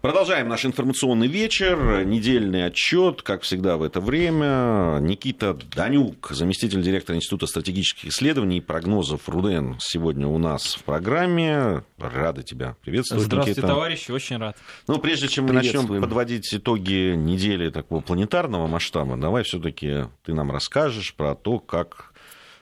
[0.00, 4.98] Продолжаем наш информационный вечер, недельный отчет, как всегда в это время.
[4.98, 11.84] Никита Данюк, заместитель директора Института стратегических исследований и прогнозов РУДН, сегодня у нас в программе.
[11.98, 13.74] Рада тебя приветствовать, Здравствуйте, Никита.
[13.74, 14.56] товарищи, очень рад.
[14.88, 20.50] Ну, прежде чем мы начнем подводить итоги недели такого планетарного масштаба, давай все-таки ты нам
[20.50, 22.14] расскажешь про то, как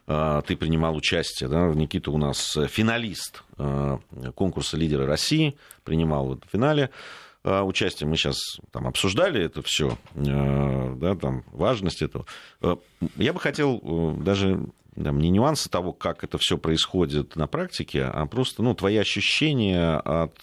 [0.09, 1.48] э, ты принимал участие.
[1.48, 1.68] Да?
[1.68, 3.98] Никита у нас финалист э,
[4.34, 6.91] конкурса «Лидеры России», принимал в этом финале
[7.49, 8.09] э, участие.
[8.09, 8.37] Мы сейчас
[8.71, 12.27] там обсуждали это все, да, там, важность этого.
[13.16, 13.80] Я бы хотел
[14.20, 18.97] даже там, не нюансы того, как это все происходит на практике, а просто ну, твои
[18.97, 20.39] ощущения от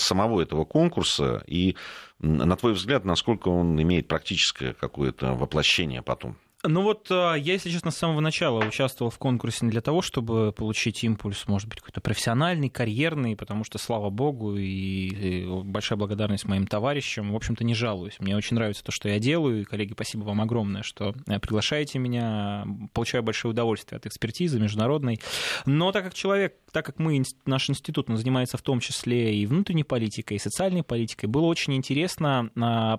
[0.00, 1.76] самого этого конкурса и,
[2.18, 6.36] на твой взгляд, насколько он имеет практическое какое-то воплощение потом.
[6.64, 10.52] Ну вот я, если честно, с самого начала участвовал в конкурсе не для того, чтобы
[10.52, 16.68] получить импульс, может быть, какой-то профессиональный, карьерный, потому что, слава богу, и большая благодарность моим
[16.68, 18.20] товарищам, в общем-то, не жалуюсь.
[18.20, 22.64] Мне очень нравится то, что я делаю, и, коллеги, спасибо вам огромное, что приглашаете меня,
[22.92, 25.18] получаю большое удовольствие от экспертизы международной.
[25.66, 29.46] Но так как человек, так как мы, наш институт, он занимается в том числе и
[29.46, 32.50] внутренней политикой, и социальной политикой, было очень интересно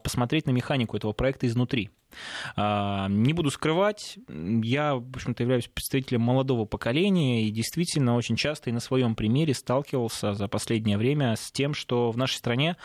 [0.03, 1.91] посмотреть на механику этого проекта изнутри.
[2.55, 8.73] Не буду скрывать, я, в общем-то, являюсь представителем молодого поколения и действительно очень часто и
[8.73, 12.77] на своем примере сталкивался за последнее время с тем, что в нашей стране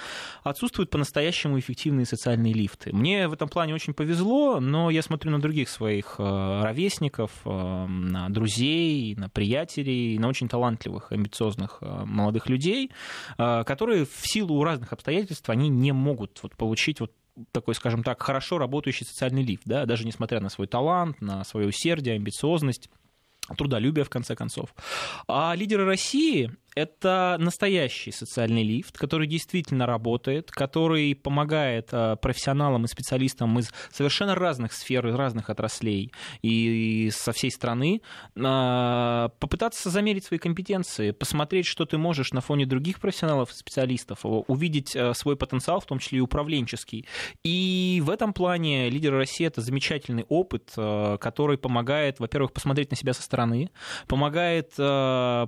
[0.42, 2.94] отсутствуют по-настоящему эффективные социальные лифты.
[2.94, 7.86] Мне в этом плане очень повезло, но я смотрю на других своих э, ровесников, э,
[7.86, 12.90] на друзей, на приятелей, на очень талантливых, амбициозных молодых людей,
[13.36, 17.12] которые в силу разных обстоятельств они не могут вот получить вот
[17.52, 21.68] такой, скажем так, хорошо работающий социальный лифт, да, даже несмотря на свой талант, на свое
[21.68, 22.90] усердие, амбициозность
[23.56, 24.74] трудолюбие, в конце концов.
[25.26, 32.88] А лидеры России это настоящий социальный лифт, который действительно работает, который помогает э, профессионалам и
[32.88, 36.12] специалистам из совершенно разных сфер, из разных отраслей
[36.42, 38.00] и со всей страны
[38.36, 44.20] э, попытаться замерить свои компетенции, посмотреть, что ты можешь на фоне других профессионалов и специалистов,
[44.22, 47.06] увидеть э, свой потенциал, в том числе и управленческий.
[47.42, 53.12] И в этом плане лидеры России это замечательный опыт, который помогает, во-первых, посмотреть на себя
[53.12, 53.70] со стороны,
[54.06, 54.74] помогает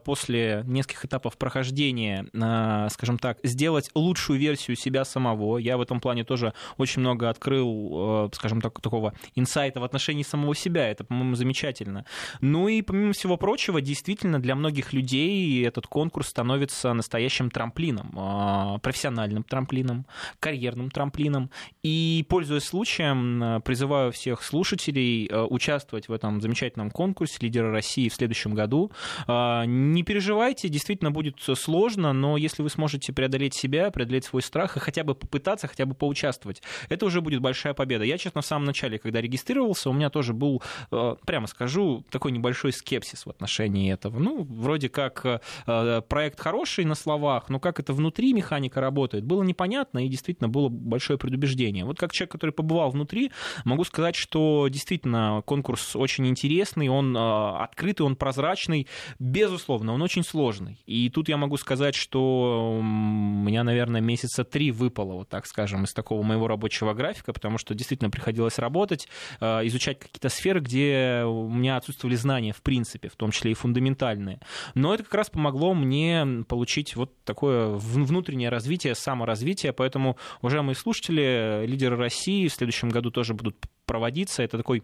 [0.04, 5.58] после нескольких этапов этапов прохождения, а, скажем так, сделать лучшую версию себя самого.
[5.58, 10.22] Я в этом плане тоже очень много открыл, э, скажем так, такого инсайта в отношении
[10.22, 10.88] самого себя.
[10.88, 12.04] Это, по-моему, замечательно.
[12.40, 18.78] Ну и, помимо всего прочего, действительно, для многих людей этот конкурс становится настоящим трамплином, а,
[18.78, 20.06] профессиональным трамплином,
[20.40, 21.50] карьерным трамплином.
[21.82, 28.14] И, пользуясь случаем, призываю всех слушателей э, участвовать в этом замечательном конкурсе «Лидеры России» в
[28.14, 28.90] следующем году.
[29.26, 34.76] Не переживайте, действительно, действительно будет сложно, но если вы сможете преодолеть себя, преодолеть свой страх
[34.76, 38.04] и хотя бы попытаться, хотя бы поучаствовать, это уже будет большая победа.
[38.04, 42.32] Я, честно, в самом начале, когда регистрировался, у меня тоже был, э, прямо скажу, такой
[42.32, 44.18] небольшой скепсис в отношении этого.
[44.18, 45.24] Ну, вроде как
[45.66, 50.48] э, проект хороший на словах, но как это внутри механика работает, было непонятно и действительно
[50.48, 51.84] было большое предубеждение.
[51.84, 53.30] Вот как человек, который побывал внутри,
[53.64, 58.86] могу сказать, что действительно конкурс очень интересный, он э, открытый, он прозрачный,
[59.18, 60.78] безусловно, он очень сложный.
[60.90, 65.84] И тут я могу сказать, что у меня, наверное, месяца три выпало, вот так скажем,
[65.84, 69.06] из такого моего рабочего графика, потому что действительно приходилось работать,
[69.40, 73.54] э, изучать какие-то сферы, где у меня отсутствовали знания, в принципе, в том числе и
[73.54, 74.40] фундаментальные.
[74.74, 81.66] Но это как раз помогло мне получить вот такое внутреннее развитие, саморазвитие, поэтому, уважаемые слушатели,
[81.66, 83.56] лидеры России в следующем году тоже будут
[83.86, 84.42] проводиться.
[84.42, 84.82] Это такой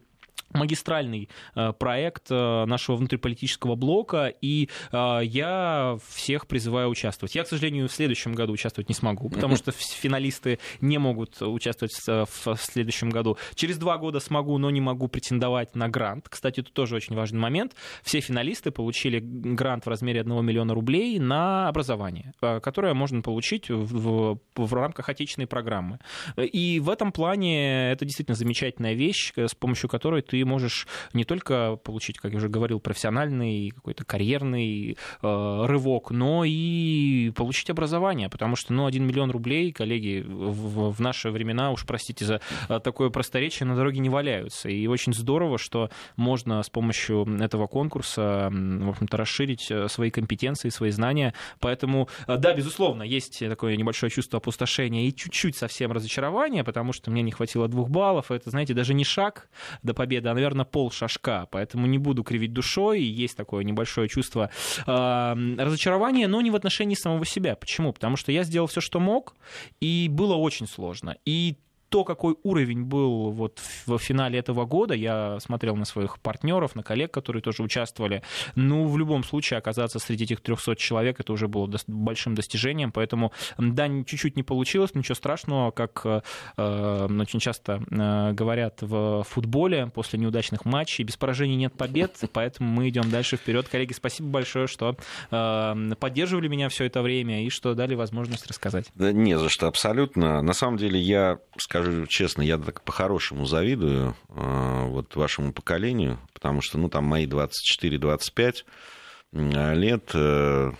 [0.52, 7.34] магистральный э, проект э, нашего внутриполитического блока, и э, я всех призываю участвовать.
[7.34, 11.94] Я, к сожалению, в следующем году участвовать не смогу, потому что финалисты не могут участвовать
[12.06, 13.36] в следующем году.
[13.54, 16.28] Через два года смогу, но не могу претендовать на грант.
[16.28, 17.74] Кстати, это тоже очень важный момент.
[18.02, 23.84] Все финалисты получили грант в размере 1 миллиона рублей на образование, которое можно получить в,
[23.84, 25.98] в, в рамках отечественной программы.
[26.36, 31.76] И в этом плане это действительно замечательная вещь, с помощью которой ты можешь не только
[31.76, 38.56] получить, как я уже говорил, профессиональный какой-то карьерный э, рывок, но и получить образование, потому
[38.56, 43.10] что, ну, один миллион рублей, коллеги, в, в наши времена, уж простите за э, такое
[43.10, 44.68] просторечие, на дороге не валяются.
[44.68, 50.68] И очень здорово, что можно с помощью этого конкурса, в общем-то, расширить э, свои компетенции,
[50.68, 51.34] свои знания.
[51.60, 57.10] Поэтому, э, да, безусловно, есть такое небольшое чувство опустошения и чуть-чуть совсем разочарования, потому что
[57.10, 58.30] мне не хватило двух баллов.
[58.30, 59.48] Это, знаете, даже не шаг
[59.82, 64.08] до победы, победа, а, наверное, пол шажка, поэтому не буду кривить душой, есть такое небольшое
[64.08, 64.50] чувство
[64.86, 67.56] э, разочарования, но не в отношении самого себя.
[67.56, 67.92] Почему?
[67.92, 69.34] Потому что я сделал все, что мог,
[69.80, 71.16] и было очень сложно.
[71.24, 71.56] И
[71.88, 76.82] то, какой уровень был вот в финале этого года, я смотрел на своих партнеров, на
[76.82, 78.22] коллег, которые тоже участвовали.
[78.54, 82.92] Ну, в любом случае, оказаться среди этих 300 человек, это уже было большим достижением.
[82.92, 86.02] Поэтому, да, чуть-чуть не получилось, ничего страшного, как
[86.56, 92.70] э, очень часто э, говорят в футболе после неудачных матчей, без поражений нет побед, поэтому
[92.70, 93.68] мы идем дальше вперед.
[93.68, 94.96] Коллеги, спасибо большое, что
[95.30, 98.86] э, поддерживали меня все это время и что дали возможность рассказать.
[98.94, 100.42] Да не за что, абсолютно.
[100.42, 106.18] На самом деле, я скажу скажу честно, я так по-хорошему завидую э, вот вашему поколению,
[106.32, 108.64] потому что, ну, там мои 24-25
[109.32, 110.72] лет, э,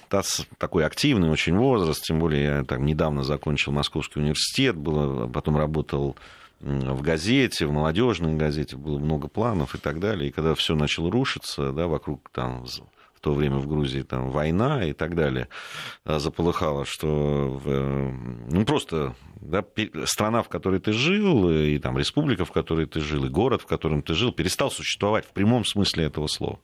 [0.59, 6.17] такой активный очень возраст, тем более я там недавно закончил Московский университет, было, потом работал
[6.61, 10.31] в газете, в молодежной газете, было много планов и так далее.
[10.31, 12.67] И когда все начало рушиться, да, вокруг там
[13.27, 15.49] то время в Грузии там война и так далее
[16.05, 18.11] а, заполыхала, что э,
[18.53, 19.65] ну, просто да,
[20.05, 23.67] страна, в которой ты жил, и там республика, в которой ты жил, и город, в
[23.67, 26.61] котором ты жил, перестал существовать в прямом смысле этого слова.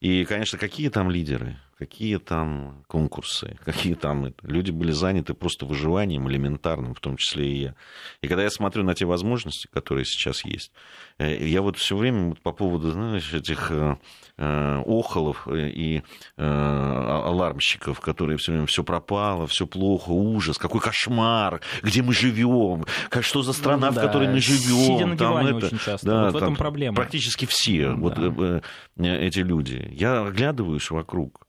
[0.00, 4.32] И, конечно, какие там лидеры, какие там конкурсы, какие там...
[4.42, 7.74] Люди были заняты просто выживанием элементарным, в том числе и я.
[8.20, 10.70] И когда я смотрю на те возможности, которые сейчас есть,
[11.18, 13.96] э, я вот все время по поводу, знаешь, этих э,
[14.38, 16.02] э, охолов и
[16.36, 22.84] а, алармщиков, которые все время все пропало, все плохо, ужас, какой кошмар, где мы живем,
[23.20, 24.00] что за страна, ну, да.
[24.00, 24.96] в которой мы живем.
[24.96, 26.06] Сидя на диване это, очень часто.
[26.06, 26.94] Да, вот в этом проблема.
[26.96, 27.94] Практически все да.
[27.96, 28.62] вот,
[28.98, 29.61] эти люди.
[29.68, 31.46] Я оглядываюсь вокруг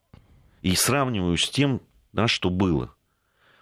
[0.61, 1.81] и сравниваю с тем,
[2.11, 2.93] да, что было.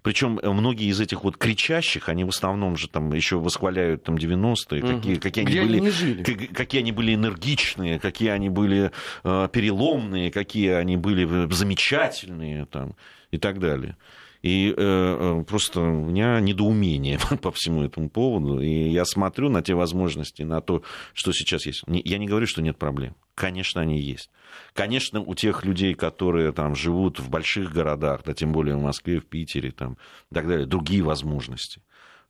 [0.03, 4.15] Причем э, многие из этих вот кричащих, они в основном же там еще восхваляют там
[4.15, 4.95] 90-е, угу.
[4.95, 6.24] какие, какие, они были, они жили?
[6.24, 8.92] какие они были энергичные, какие они были
[9.24, 12.95] э, переломные, какие они были замечательные там,
[13.30, 13.95] и так далее.
[14.41, 18.59] И э, э просто у меня недоумение по всему этому поводу.
[18.61, 20.83] И я смотрю на те возможности, на то,
[21.13, 21.83] что сейчас есть.
[21.88, 23.15] Я не говорю, что нет проблем.
[23.35, 24.29] Конечно, они есть.
[24.73, 29.19] Конечно, у тех людей, которые там живут в больших городах, да, тем более в Москве,
[29.19, 29.97] в Питере там,
[30.31, 31.81] и так далее, другие возможности.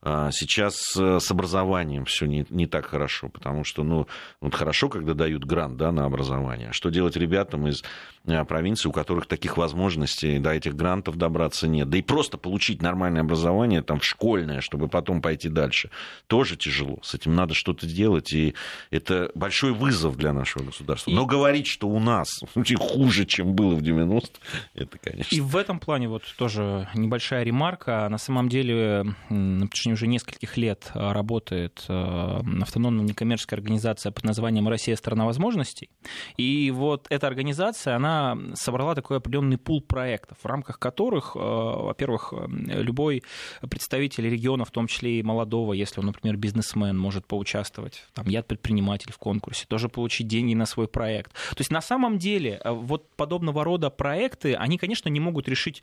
[0.04, 4.08] А сейчас с образованием все не, не так хорошо, потому что, ну,
[4.40, 6.70] вот хорошо, когда дают грант да, на образование.
[6.70, 7.84] А что делать ребятам из
[8.24, 11.88] э, провинции, у которых таких возможностей до этих грантов добраться нет?
[11.88, 15.90] Да и просто получить нормальное образование, там, школьное, чтобы потом пойти дальше,
[16.26, 16.98] тоже тяжело.
[17.02, 18.54] С этим надо что-то делать, и
[18.90, 21.12] это большой вызов для нашего государства.
[21.12, 22.40] Но говорить, что у нас
[22.76, 24.40] хуже, чем было в 90
[24.74, 25.34] это, конечно...
[25.34, 28.08] И в этом плане вот тоже небольшая ремарка.
[28.08, 34.12] На самом деле, на протяжении протяжении уже нескольких лет э, работает э, автономная некоммерческая организация
[34.12, 35.88] под названием «Россия– страна возможностей».
[36.36, 42.34] И вот эта организация, она собрала такой определенный пул проектов, в рамках которых, э, во-первых,
[42.82, 43.22] любой
[43.70, 48.42] представитель региона, в том числе и молодого, если он, например, бизнесмен, может поучаствовать, там, я
[48.42, 51.32] предприниматель в конкурсе, тоже получить деньги на свой проект.
[51.32, 55.82] То есть на самом деле вот подобного рода проекты, они, конечно, не могут решить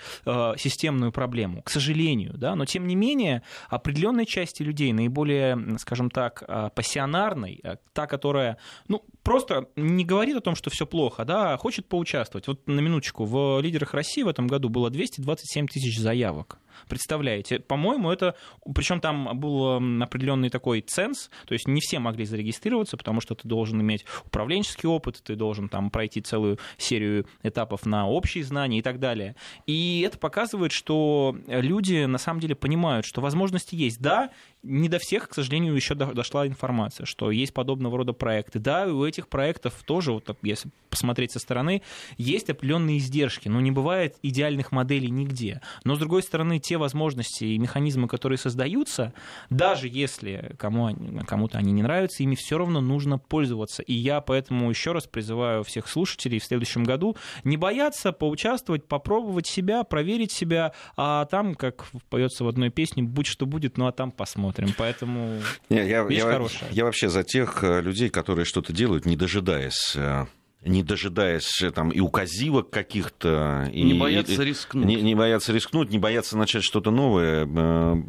[0.57, 6.09] системную проблему, к сожалению, да, но тем не менее определенные определенной части людей, наиболее, скажем
[6.09, 8.57] так, а, пассионарной, а, та, которая,
[8.87, 12.47] ну, просто не говорит о том, что все плохо, да, а хочет поучаствовать.
[12.47, 16.59] Вот на минуточку, в «Лидерах России» в этом году было 227 тысяч заявок.
[16.87, 17.59] Представляете?
[17.59, 18.35] По-моему, это...
[18.73, 23.47] Причем там был определенный такой ценз, то есть не все могли зарегистрироваться, потому что ты
[23.47, 28.81] должен иметь управленческий опыт, ты должен там пройти целую серию этапов на общие знания и
[28.81, 29.35] так далее.
[29.65, 33.99] И это показывает, что люди на самом деле понимают, что возможности есть.
[34.01, 38.59] Да, не до всех, к сожалению, еще дошла информация, что есть подобного рода проекты.
[38.59, 41.81] Да, у этих проектов тоже, вот, если посмотреть со стороны,
[42.17, 45.61] есть определенные издержки, но не бывает идеальных моделей нигде.
[45.85, 49.13] Но, с другой стороны, те возможности и механизмы, которые создаются,
[49.49, 53.81] даже если кому, кому-то они не нравятся, ими все равно нужно пользоваться.
[53.83, 59.47] И я поэтому еще раз призываю всех слушателей в следующем году не бояться поучаствовать, попробовать
[59.47, 63.91] себя, проверить себя, а там, как поется в одной песне, будь что будет, ну а
[63.91, 66.69] там посмотрим смотрим, поэтому Не, я, вещь я, хорошая.
[66.71, 70.25] Я вообще за тех э, людей, которые что-то делают, не дожидаясь э,
[70.63, 73.69] не дожидаясь э, там и указивок каких-то.
[73.73, 74.85] Не и, боятся рискнуть.
[74.85, 77.45] Не, не боятся рискнуть, не боятся начать что-то новое.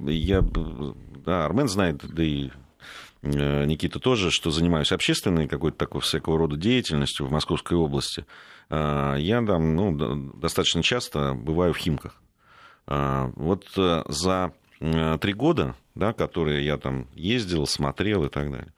[0.09, 0.41] Я,
[1.25, 2.51] да, Армен знает, да и
[3.23, 8.25] Никита тоже, что занимаюсь общественной какой-то такой всякого рода деятельностью в Московской области.
[8.71, 12.21] Я там ну, достаточно часто бываю в Химках.
[12.87, 18.73] Вот за три года да, которые я там ездил, смотрел и так далее.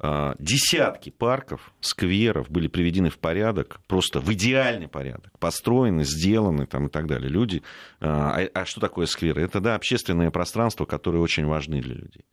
[0.00, 6.86] а, десятки парков, скверов были приведены в порядок, просто в идеальный порядок, построены, сделаны там,
[6.86, 7.28] и так далее.
[7.28, 7.62] Люди,
[8.00, 9.42] а, а, а что такое скверы?
[9.42, 12.24] Это, да, общественное пространство, которое очень важны для людей.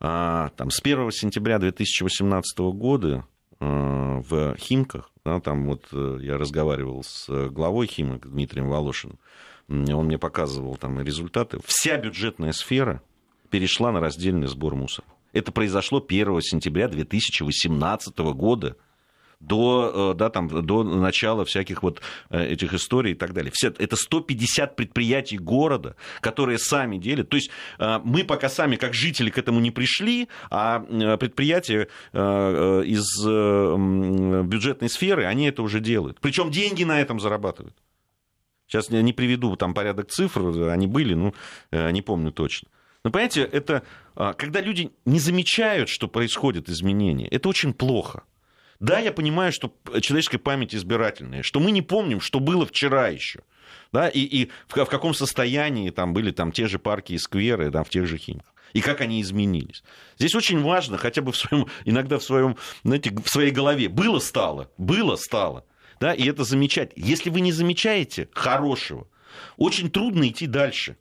[0.00, 3.24] А, там, с 1 сентября 2018 года
[3.58, 9.18] в Химках, да, там вот э, я разговаривал с главой Химок Дмитрием Волошиным,
[9.68, 13.02] он мне показывал там результаты, вся бюджетная сфера
[13.50, 15.06] перешла на раздельный сбор мусора.
[15.32, 18.76] Это произошло 1 сентября 2018 года
[19.40, 23.52] до, э, да, там, до начала всяких вот э, этих историй и так далее.
[23.54, 27.28] Все, это 150 предприятий города, которые сами делят.
[27.28, 33.24] То есть э, мы пока сами как жители к этому не пришли, а предприятия из
[34.46, 36.18] бюджетной сферы, они это уже делают.
[36.20, 37.74] Причем деньги на этом зарабатывают.
[38.66, 41.34] Сейчас я не приведу там порядок цифр, они были, ну,
[41.72, 42.68] не помню точно.
[43.06, 43.84] Но понимаете, это
[44.16, 48.24] а, когда люди не замечают, что происходят изменения, это очень плохо.
[48.80, 53.42] Да, я понимаю, что человеческая память избирательная, что мы не помним, что было вчера еще.
[53.92, 57.70] Да, и, и в, в каком состоянии там были там, те же парки и скверы
[57.70, 58.52] да, в тех же химках.
[58.72, 59.84] И как они изменились.
[60.18, 63.88] Здесь очень важно хотя бы в своем, иногда в, своем, знаете, в своей голове.
[63.88, 65.64] Было стало, было стало.
[66.00, 66.92] Да, и это замечать.
[66.96, 69.08] Если вы не замечаете хорошего,
[69.56, 70.96] очень трудно идти дальше.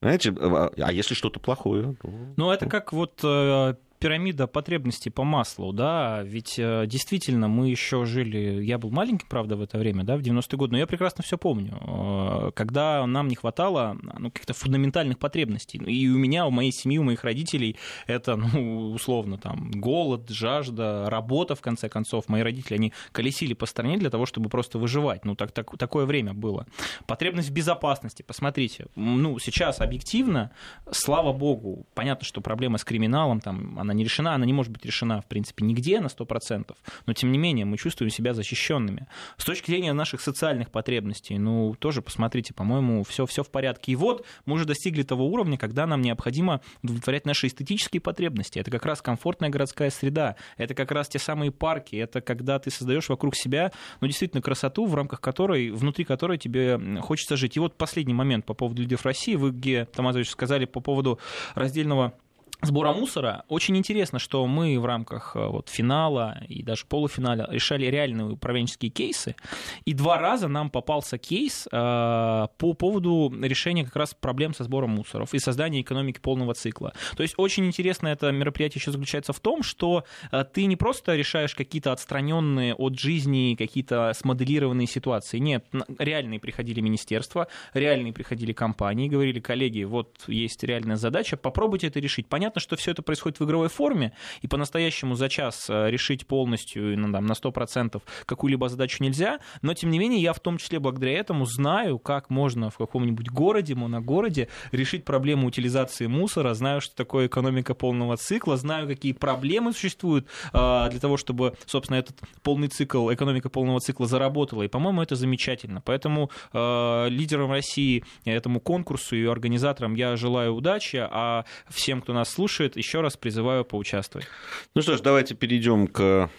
[0.00, 1.96] Знаете, а, а если что-то плохое?
[2.00, 2.08] То...
[2.36, 8.04] Ну, это как вот э, пирамида потребностей по маслу, да, ведь э, действительно мы еще
[8.04, 11.24] жили, я был маленький, правда, в это время, да, в 90-е годы, но я прекрасно
[11.24, 16.50] все помню, э, когда нам не хватало ну, каких-то фундаментальных потребностей, и у меня, у
[16.50, 17.76] моей семьи, у моих родителей
[18.06, 23.66] это, ну, условно, там, голод, жажда, работа, в конце концов, мои родители, они колесили по
[23.66, 26.66] стране для того, чтобы просто выживать, ну, так, так, такое время было.
[27.06, 30.52] Потребность в безопасности, посмотрите, ну, сейчас объективно,
[30.90, 34.84] слава богу, понятно, что проблема с криминалом, там, она не решена, она не может быть
[34.84, 36.76] решена, в принципе, нигде на 100%,
[37.06, 39.06] но, тем не менее, мы чувствуем себя защищенными.
[39.38, 43.92] С точки зрения наших социальных потребностей, ну, тоже посмотрите, по-моему, все, все в порядке.
[43.92, 48.58] И вот мы уже достигли того уровня, когда нам необходимо удовлетворять наши эстетические потребности.
[48.58, 52.70] Это как раз комфортная городская среда, это как раз те самые парки, это когда ты
[52.70, 57.56] создаешь вокруг себя, ну, действительно, красоту, в рамках которой, внутри которой тебе хочется жить.
[57.56, 59.34] И вот последний момент по поводу людей в России.
[59.34, 61.18] Вы, Ге Тамазович, сказали по поводу
[61.54, 62.14] раздельного
[62.62, 63.44] сбора мусора.
[63.48, 68.90] Очень интересно, что мы в рамках э, вот, финала и даже полуфинала решали реальные управленческие
[68.90, 69.36] кейсы,
[69.84, 74.90] и два раза нам попался кейс э, по поводу решения как раз проблем со сбором
[74.90, 76.92] мусоров и создания экономики полного цикла.
[77.16, 81.14] То есть очень интересно это мероприятие еще заключается в том, что э, ты не просто
[81.14, 85.38] решаешь какие-то отстраненные от жизни, какие-то смоделированные ситуации.
[85.38, 85.66] Нет,
[85.98, 92.26] реальные приходили министерства, реальные приходили компании, говорили, коллеги, вот есть реальная задача, попробуйте это решить.
[92.26, 96.26] Понятно, Понятно, что все это происходит в игровой форме, и по-настоящему за час э, решить
[96.26, 100.56] полностью ну, там, на 100% какую-либо задачу нельзя, но тем не менее я в том
[100.56, 106.80] числе благодаря этому знаю, как можно в каком-нибудь городе, моногороде решить проблему утилизации мусора, знаю,
[106.80, 112.18] что такое экономика полного цикла, знаю, какие проблемы существуют э, для того, чтобы, собственно, этот
[112.42, 115.82] полный цикл, экономика полного цикла заработала, и, по-моему, это замечательно.
[115.84, 122.37] Поэтому э, лидерам России, этому конкурсу и организаторам я желаю удачи, а всем, кто нас
[122.38, 124.28] слушает, еще раз призываю поучаствовать.
[124.76, 126.30] Ну что ж, давайте перейдем к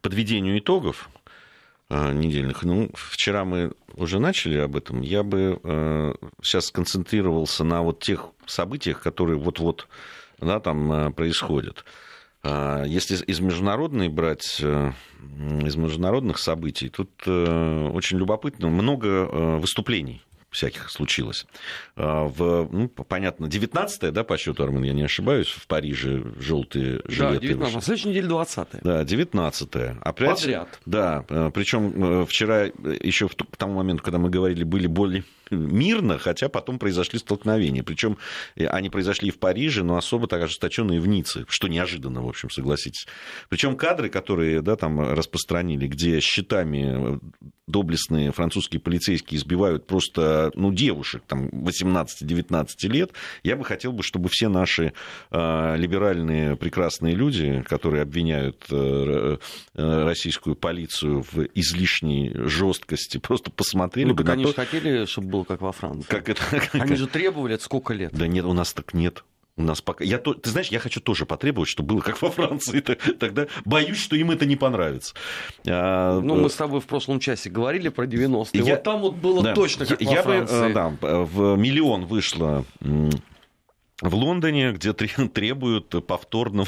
[0.00, 1.10] подведению итогов
[1.90, 2.62] э, недельных.
[2.62, 5.02] Ну, вчера мы уже начали об этом.
[5.02, 9.86] Я бы э, сейчас сконцентрировался на вот тех событиях, которые вот-вот
[10.38, 11.84] да, там э, происходят.
[12.42, 21.46] Если из международной брать, из международных событий, тут очень любопытно, много выступлений всяких случилось.
[21.96, 27.00] А, в, ну, понятно, 19-е, да, по счету, Армен, я не ошибаюсь, в Париже желтые
[27.06, 27.34] жилеты.
[27.34, 28.80] Да, 19 на следующей неделе 20-е.
[28.82, 29.96] Да, 19-е.
[30.00, 30.80] Опять, Подряд.
[30.86, 34.86] Да, э, причем э, вчера, э, еще в, к тому моменту, когда мы говорили, были
[34.86, 37.82] более мирно, хотя потом произошли столкновения.
[37.82, 38.18] Причем
[38.56, 42.50] они произошли и в Париже, но особо так ожесточенные в Ницце, что неожиданно, в общем,
[42.50, 43.06] согласитесь.
[43.48, 47.18] Причем кадры, которые да, там распространили, где щитами
[47.70, 53.12] доблестные французские полицейские избивают просто ну, девушек там, 18-19 лет,
[53.42, 54.92] я бы хотел, бы, чтобы все наши
[55.30, 59.38] э, либеральные прекрасные люди, которые обвиняют э,
[59.74, 64.52] э российскую полицию в излишней жесткости, просто посмотрели ну, бы на они то...
[64.52, 66.08] хотели, чтобы было как во Франции.
[66.08, 66.42] Как это?
[66.72, 68.12] Они же требовали это сколько лет?
[68.12, 69.24] Да нет, у нас так нет.
[69.60, 70.02] У нас пока...
[70.04, 70.32] я то...
[70.32, 72.80] Ты знаешь, я хочу тоже потребовать, чтобы было как во Франции.
[73.18, 75.14] Тогда боюсь, что им это не понравится.
[75.66, 76.18] А...
[76.20, 78.62] Ну, мы с тобой в прошлом часе говорили про 90-е.
[78.62, 78.74] Я...
[78.74, 79.54] Вот там вот было да.
[79.54, 80.68] точно как я, во я Франции.
[80.68, 82.64] Бы, да, в миллион вышло
[84.00, 86.66] в Лондоне, где требуют повторного,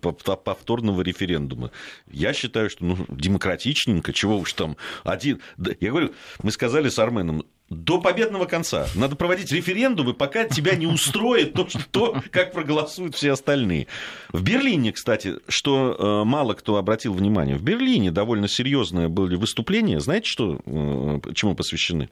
[0.00, 1.70] повторного референдума.
[2.10, 5.40] Я считаю, что ну, демократичненько, чего уж там один...
[5.80, 8.86] Я говорю, мы сказали с Арменом, до победного конца.
[8.94, 13.86] Надо проводить референдумы, пока тебя не устроит то, что, то, как проголосуют все остальные.
[14.30, 20.00] В Берлине, кстати, что э, мало кто обратил внимание, в Берлине довольно серьезное были выступления.
[20.00, 22.08] Знаете, что, э, чему посвящены?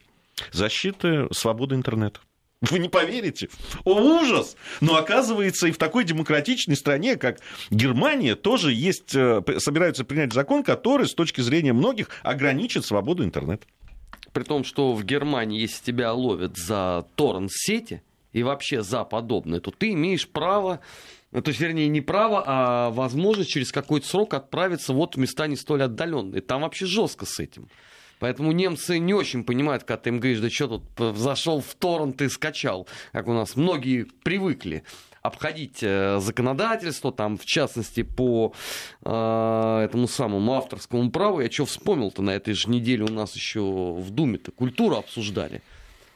[0.52, 2.20] Защита свободы интернета.
[2.62, 3.48] Вы не поверите.
[3.84, 4.54] О, ужас!
[4.82, 7.40] Но оказывается, и в такой демократичной стране, как
[7.70, 13.66] Германия, тоже есть, э, собираются принять закон, который, с точки зрения многих, ограничит свободу интернета.
[14.32, 19.70] При том, что в Германии, если тебя ловят за торрент-сети и вообще за подобное, то
[19.70, 20.80] ты имеешь право
[21.32, 25.54] то есть, вернее, не право, а возможность через какой-то срок отправиться вот в места не
[25.54, 26.40] столь отдаленные.
[26.40, 27.68] Там вообще жестко с этим.
[28.20, 32.22] Поэтому немцы не очень понимают, когда ты им говоришь, да что тут, зашел в торрент
[32.22, 34.84] и скачал, как у нас многие привыкли
[35.22, 38.52] обходить э, законодательство, там, в частности, по
[39.02, 41.40] э, этому самому авторскому праву.
[41.40, 45.62] Я что вспомнил-то на этой же неделе у нас еще в Думе-то культуру обсуждали.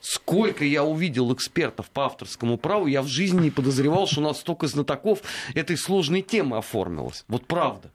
[0.00, 4.40] Сколько я увидел экспертов по авторскому праву, я в жизни не подозревал, что у нас
[4.40, 5.22] столько знатоков
[5.54, 7.24] этой сложной темы оформилось.
[7.28, 7.90] Вот правда.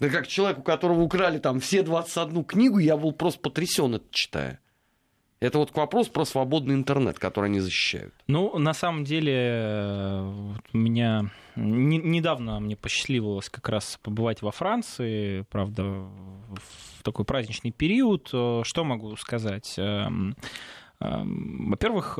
[0.00, 4.06] Да как человек, у которого украли там все 21 книгу, я был просто потрясен это
[4.10, 4.60] читая.
[5.40, 8.12] Это вот вопрос про свободный интернет, который они защищают.
[8.26, 15.42] Ну, на самом деле, э, у меня недавно мне посчастливилось как раз побывать во Франции,
[15.50, 18.30] правда, в такой праздничный период.
[18.32, 19.74] Э, что могу сказать?
[19.78, 20.36] Эм,
[21.00, 22.18] эм, во-первых,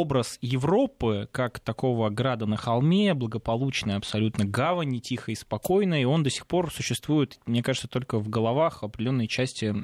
[0.00, 6.30] образ Европы как такого града на холме, благополучной абсолютно гавани, тихой и спокойной, он до
[6.30, 9.74] сих пор существует, мне кажется, только в головах определенной части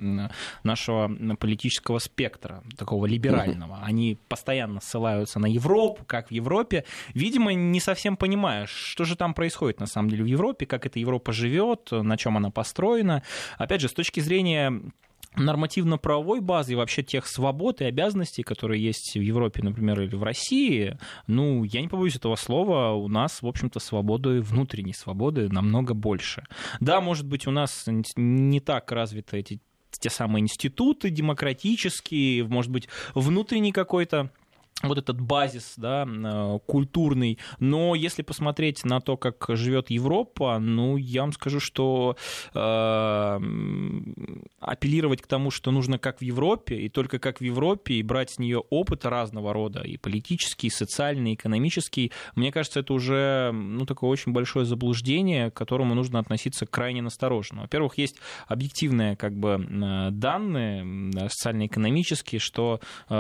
[0.63, 3.81] нашего политического спектра, такого либерального.
[3.83, 9.35] Они постоянно ссылаются на Европу, как в Европе, видимо, не совсем понимая, что же там
[9.35, 13.23] происходит на самом деле в Европе, как эта Европа живет, на чем она построена.
[13.59, 14.81] Опять же, с точки зрения
[15.37, 20.23] нормативно-правовой базы и вообще тех свобод и обязанностей, которые есть в Европе, например, или в
[20.23, 25.95] России, ну, я не побоюсь этого слова, у нас, в общем-то, свободы, внутренней свободы намного
[25.95, 26.45] больше.
[26.81, 27.85] Да, может быть, у нас
[28.17, 29.61] не так развиты эти
[29.99, 34.31] те самые институты демократические, может быть, внутренний какой-то
[34.83, 37.39] вот этот базис да, э, культурный.
[37.59, 42.17] Но если посмотреть на то, как живет Европа, ну, я вам скажу, что
[42.55, 43.41] э,
[44.61, 48.31] апеллировать к тому, что нужно как в Европе, и только как в Европе, и брать
[48.31, 53.51] с нее опыт разного рода, и политический, и социальный, и экономический, мне кажется, это уже
[53.53, 57.63] ну, такое очень большое заблуждение, к которому нужно относиться крайне настороженно.
[57.63, 58.17] Во-первых, есть
[58.47, 63.15] объективные как бы, э, данные социально-экономические, что э,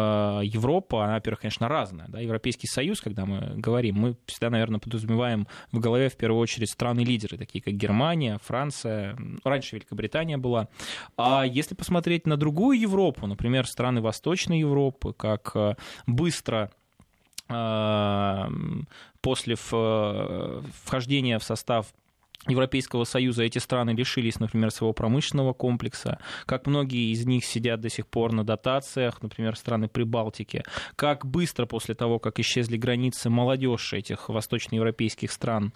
[0.44, 2.06] Европа, она, во-первых, конечно, разная.
[2.08, 2.20] Да?
[2.20, 7.36] Европейский Союз, когда мы говорим, мы всегда, наверное, подразумеваем в голове в первую очередь страны-лидеры,
[7.36, 10.68] такие как Германия, Франция, раньше Великобритания была.
[11.16, 15.74] А если посмотреть на другую Европу, например, страны Восточной Европы, как э,
[16.06, 16.70] быстро
[17.48, 18.48] э,
[19.20, 21.92] после вхождения в состав
[22.48, 27.88] Европейского Союза эти страны лишились, например, своего промышленного комплекса, как многие из них сидят до
[27.88, 30.64] сих пор на дотациях, например, страны Прибалтики,
[30.96, 35.72] как быстро после того, как исчезли границы, молодежь этих восточноевропейских стран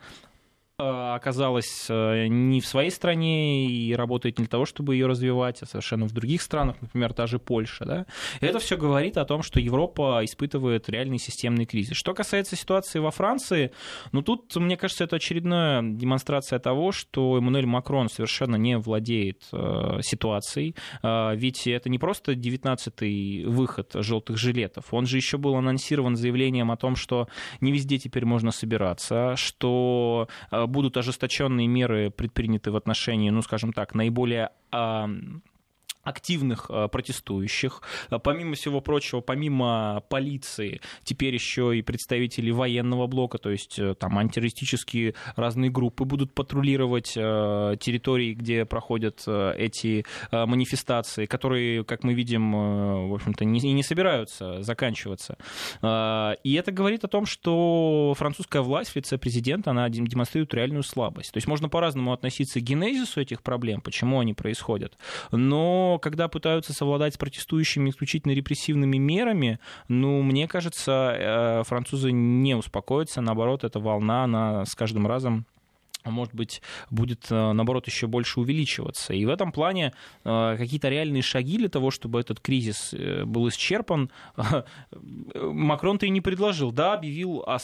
[0.79, 5.67] оказалась э, не в своей стране и работает не для того, чтобы ее развивать, а
[5.67, 7.87] совершенно в других странах, например, та же Польша.
[7.87, 8.07] Да?
[8.43, 11.97] И это все говорит о том, что Европа испытывает реальный системный кризис.
[11.97, 13.73] Что касается ситуации во Франции,
[14.12, 20.01] ну тут, мне кажется, это очередная демонстрация того, что Эммануэль Макрон совершенно не владеет э,
[20.03, 20.77] ситуацией.
[21.03, 26.71] Э, ведь это не просто 19-й выход желтых жилетов, он же еще был анонсирован заявлением
[26.71, 27.29] о том, что
[27.62, 33.73] не везде теперь можно собираться, что э, будут ожесточенные меры предприняты в отношении, ну, скажем
[33.73, 34.51] так, наиболее
[36.07, 37.83] активных э, протестующих.
[38.11, 43.95] Э, помимо всего прочего, помимо полиции, теперь еще и представители военного блока, то есть э,
[43.95, 52.53] там антитеррористические разные группы будут патрулировать территории, где проходят эти манифестации, которые, как мы видим,
[52.53, 55.37] в общем-то, не, не собираются заканчиваться.
[55.83, 61.33] И это говорит о том, что французская власть в лице президента, она демонстрирует реальную слабость.
[61.33, 64.97] То есть можно по-разному относиться к генезису этих проблем, почему они происходят,
[65.31, 72.55] но когда пытаются совладать с протестующими исключительно репрессивными мерами, ну, мне кажется, э, французы не
[72.55, 75.47] успокоятся, наоборот, эта волна, она с каждым разом
[76.11, 79.14] может быть, будет, э, наоборот, еще больше увеличиваться.
[79.14, 79.92] И в этом плане
[80.25, 84.11] э, какие-то реальные шаги для того, чтобы этот кризис э, был исчерпан,
[85.35, 86.73] Макрон-то и не предложил.
[86.73, 87.59] Да, объявил о,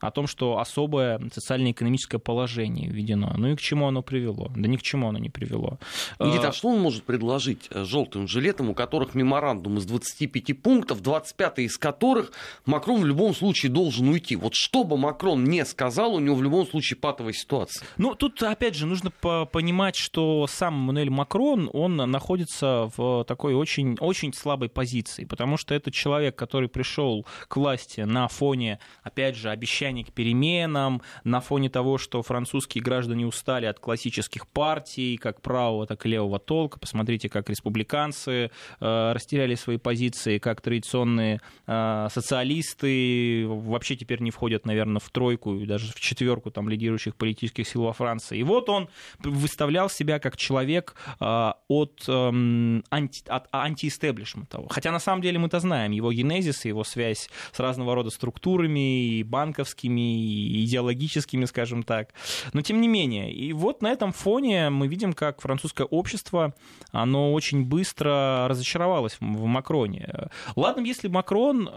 [0.00, 3.32] о том, что особое социально-экономическое положение введено.
[3.36, 4.50] Ну и к чему оно привело?
[4.54, 5.78] Да ни к чему оно не привело.
[6.18, 11.58] Никита, а что он может предложить желтым жилетам, у которых меморандум из 25 пунктов, 25
[11.60, 12.32] из которых
[12.66, 14.36] Макрон в любом случае должен уйти?
[14.36, 17.86] Вот что бы Макрон не сказал, у него в любом случае патовый патовой ситуации.
[17.98, 23.96] Ну, тут, опять же, нужно понимать, что сам Мануэль Макрон, он находится в такой очень,
[24.00, 29.50] очень слабой позиции, потому что это человек, который пришел к власти на фоне, опять же,
[29.50, 35.86] обещаний к переменам, на фоне того, что французские граждане устали от классических партий, как правого,
[35.86, 36.78] так и левого толка.
[36.78, 44.64] Посмотрите, как республиканцы э, растеряли свои позиции, как традиционные э, социалисты вообще теперь не входят,
[44.64, 48.38] наверное, в тройку и даже в четверку там лидирующих действующих политических сил во Франции.
[48.38, 54.62] И вот он выставлял себя как человек э, от, э, анти, от антиэстеблишмента.
[54.70, 59.22] Хотя на самом деле мы-то знаем его генезис, его связь с разного рода структурами, и
[59.22, 62.14] банковскими, и идеологическими, скажем так.
[62.52, 63.32] Но тем не менее.
[63.32, 66.54] И вот на этом фоне мы видим, как французское общество,
[66.92, 70.28] оно очень быстро разочаровалось в Макроне.
[70.56, 71.70] Ладно, если Макрон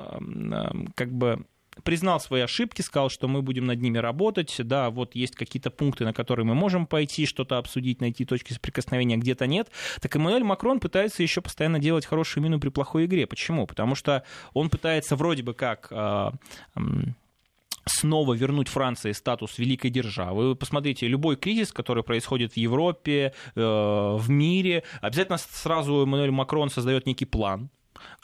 [0.96, 1.46] как бы
[1.84, 4.56] признал свои ошибки, сказал, что мы будем над ними работать.
[4.60, 9.18] Да, вот есть какие-то пункты, на которые мы можем пойти, что-то обсудить, найти точки соприкосновения,
[9.18, 9.70] где-то нет.
[10.02, 13.28] Так Эммануэль Макрон пытается еще постоянно делать хорошую мину при плохой игре.
[13.28, 13.66] Почему?
[13.68, 16.34] Потому что он пытается вроде бы как а,
[17.86, 20.50] снова вернуть Франции статус великой державы.
[20.50, 26.70] Вы посмотрите, любой кризис, который происходит в Европе, э, в мире, обязательно сразу Эммануэль Макрон
[26.70, 27.70] создает некий план,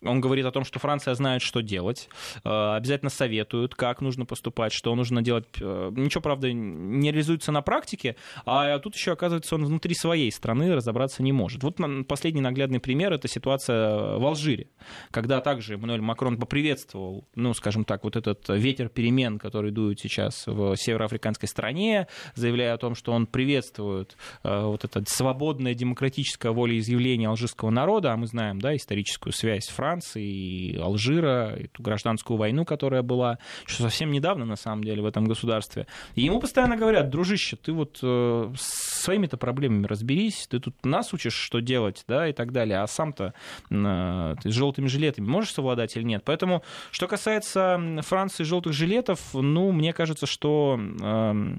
[0.01, 2.09] он говорит о том, что Франция знает, что делать,
[2.43, 5.45] э, обязательно советуют, как нужно поступать, что нужно делать.
[5.59, 8.15] Э, ничего, правда, не реализуется на практике,
[8.45, 11.63] а тут еще, оказывается, он внутри своей страны разобраться не может.
[11.63, 14.67] Вот последний наглядный пример— это ситуация в Алжире,
[15.11, 20.45] когда также Эммануэль Макрон поприветствовал, ну, скажем так, вот этот ветер перемен, который дует сейчас
[20.47, 27.29] в североафриканской стране, заявляя о том, что он приветствует э, вот это свободное демократическое волеизъявление
[27.29, 32.65] алжирского народа, а мы знаем, да, историческую связь Франции Франции, и Алжира, эту гражданскую войну,
[32.65, 35.88] которая была что совсем недавно, на самом деле, в этом государстве.
[36.15, 41.34] И ему постоянно говорят, дружище, ты вот э, своими-то проблемами разберись, ты тут нас учишь,
[41.34, 43.34] что делать, да, и так далее, а сам-то
[43.69, 46.23] э, ты с желтыми жилетами можешь совладать или нет.
[46.25, 51.58] Поэтому, что касается Франции желтых жилетов, ну, мне кажется, что э,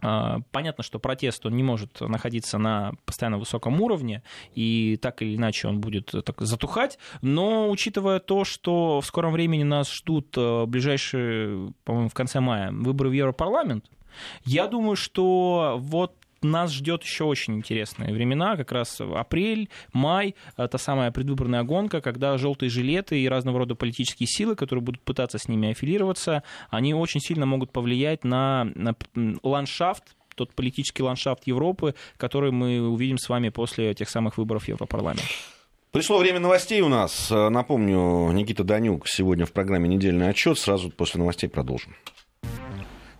[0.00, 4.22] понятно, что протест он не может находиться на постоянно высоком уровне,
[4.54, 9.62] и так или иначе он будет так затухать, но учитывая то, что в скором времени
[9.62, 13.86] нас ждут э, ближайшие, по-моему, в конце мая выборы в Европарламент,
[14.44, 20.78] я думаю, что вот нас ждет еще очень интересные времена, как раз апрель, май, та
[20.78, 25.48] самая предвыборная гонка, когда желтые жилеты и разного рода политические силы, которые будут пытаться с
[25.48, 28.94] ними аффилироваться, они очень сильно могут повлиять на, на
[29.42, 30.04] ландшафт
[30.34, 35.22] тот политический ландшафт Европы, который мы увидим с вами после тех самых выборов в Европарламент.
[35.92, 37.30] Пришло время новостей у нас.
[37.30, 40.58] Напомню, Никита Данюк сегодня в программе «Недельный отчет».
[40.58, 41.94] Сразу после новостей продолжим.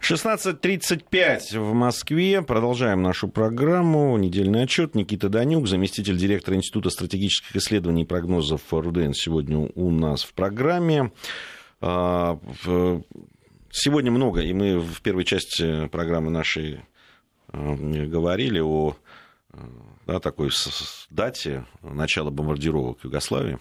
[0.05, 2.43] 16.35 в Москве.
[2.43, 4.19] Продолжаем нашу программу.
[4.19, 4.95] Недельный отчет.
[4.95, 11.11] Никита Данюк, заместитель директора Института стратегических исследований и прогнозов РУДН, сегодня у нас в программе.
[11.81, 12.39] А,
[13.71, 16.81] сегодня много, и мы в первой части программы нашей
[17.49, 18.97] а, говорили о
[20.07, 20.51] да, такой
[21.09, 23.59] дате начала бомбардировок Югославии.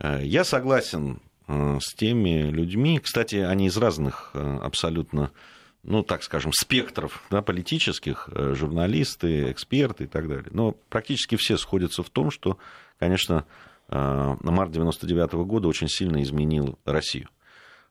[0.00, 5.30] А, я согласен с теми людьми, кстати, они из разных абсолютно
[5.88, 10.48] ну, так скажем, спектров да, политических, э, журналисты, эксперты и так далее.
[10.50, 12.58] Но практически все сходятся в том, что,
[12.98, 13.46] конечно,
[13.88, 17.28] э, март 99 года очень сильно изменил Россию.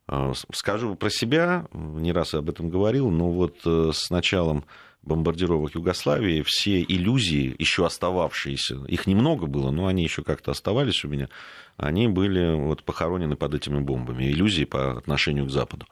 [0.07, 4.65] Э, скажу про себя, не раз об этом говорил, но вот с началом
[5.01, 11.07] бомбардировок Югославии все иллюзии, еще остававшиеся, их немного было, но они еще как-то оставались у
[11.07, 11.29] меня,
[11.77, 15.87] они были вот похоронены под этими бомбами, иллюзии по отношению к Западу.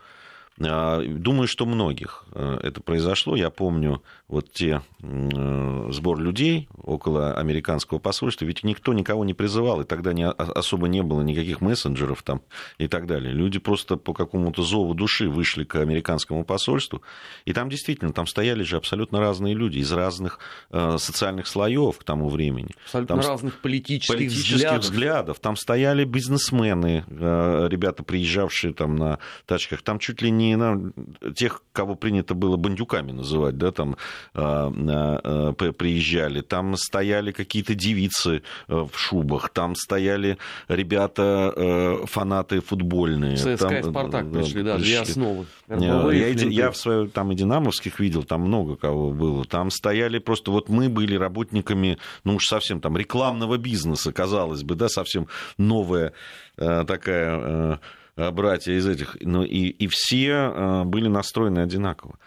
[0.61, 3.35] А, думаю, что многих э, это произошло.
[3.35, 9.81] Я помню вот те э, сбор людей около американского посольства, ведь никто никого не призывал,
[9.81, 12.41] и тогда не, особо не было никаких мессенджеров там
[12.77, 13.33] и так далее.
[13.33, 17.01] Люди просто по какому-то зову души вышли к американскому посольству,
[17.43, 20.39] и там действительно, там стояли же абсолютно разные люди из разных
[20.71, 22.71] э, социальных слоев к тому времени.
[22.85, 24.83] Абсолютно там разных политических, политических взглядов.
[24.83, 25.39] взглядов.
[25.39, 30.91] Там стояли бизнесмены, ребята, приезжавшие там на тачках, там чуть ли не не на
[31.33, 33.97] тех, кого принято было бандюками называть, да, там
[34.33, 43.37] а, а, приезжали, там стояли какие-то девицы в шубах, там стояли ребята, фанаты футбольные.
[43.37, 45.45] ЦСКА там, и Спартак пришли, да, две основы.
[45.67, 49.45] Я, я в своем, там и Динамовских видел, там много кого было.
[49.45, 54.75] Там стояли просто, вот мы были работниками, ну уж совсем там рекламного бизнеса, казалось бы,
[54.75, 55.27] да, совсем
[55.57, 56.13] новая
[56.57, 57.77] такая Э,
[58.15, 62.17] братья из этих, но и, и все э, были настроены одинаково.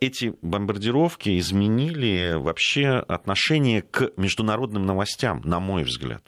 [0.00, 6.22] Эти бомбардировки изменили вообще отношение к международным новостям, на мой взгляд.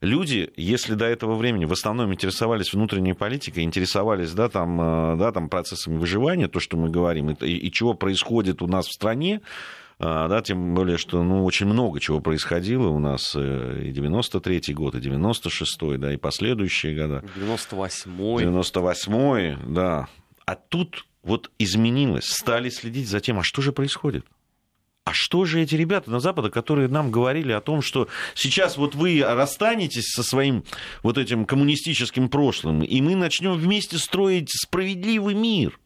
[0.00, 5.30] Люди, если до этого времени в основном интересовались внутренней политикой, интересовались да, там, э, да,
[5.30, 9.42] там, процессами выживания, то, что мы говорим, и, и чего происходит у нас в стране,
[10.02, 14.96] да, тем более, что ну, очень много чего происходило у нас э, и 93-й год,
[14.96, 17.24] и 96-й, да, и последующие года.
[17.36, 18.44] 98-й.
[18.44, 20.08] 98-й, да.
[20.44, 24.26] А тут вот изменилось, стали следить за тем, а что же происходит?
[25.04, 28.96] А что же эти ребята на Западе, которые нам говорили о том, что сейчас вот
[28.96, 30.64] вы расстанетесь со своим
[31.04, 35.78] вот этим коммунистическим прошлым, и мы начнем вместе строить справедливый мир.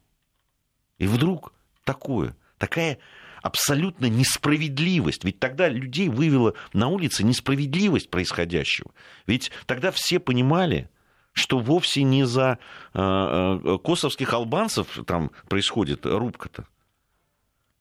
[0.97, 1.53] И вдруг
[1.83, 2.97] такое, такая
[3.41, 5.23] абсолютно несправедливость.
[5.23, 8.91] Ведь тогда людей вывела на улице несправедливость происходящего.
[9.25, 10.89] Ведь тогда все понимали,
[11.37, 12.57] что вовсе не за
[12.93, 16.65] э, э, косовских албанцев там происходит рубка-то.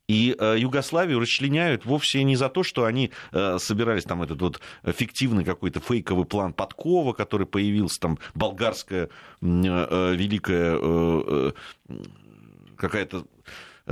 [0.09, 5.45] И э, Югославию расчленяют вовсе не за то, что они собирались там этот вот фиктивный
[5.45, 9.09] какой-то фейковый план Подкова, который появился, там болгарская
[9.41, 10.79] великая
[12.77, 13.25] какая-то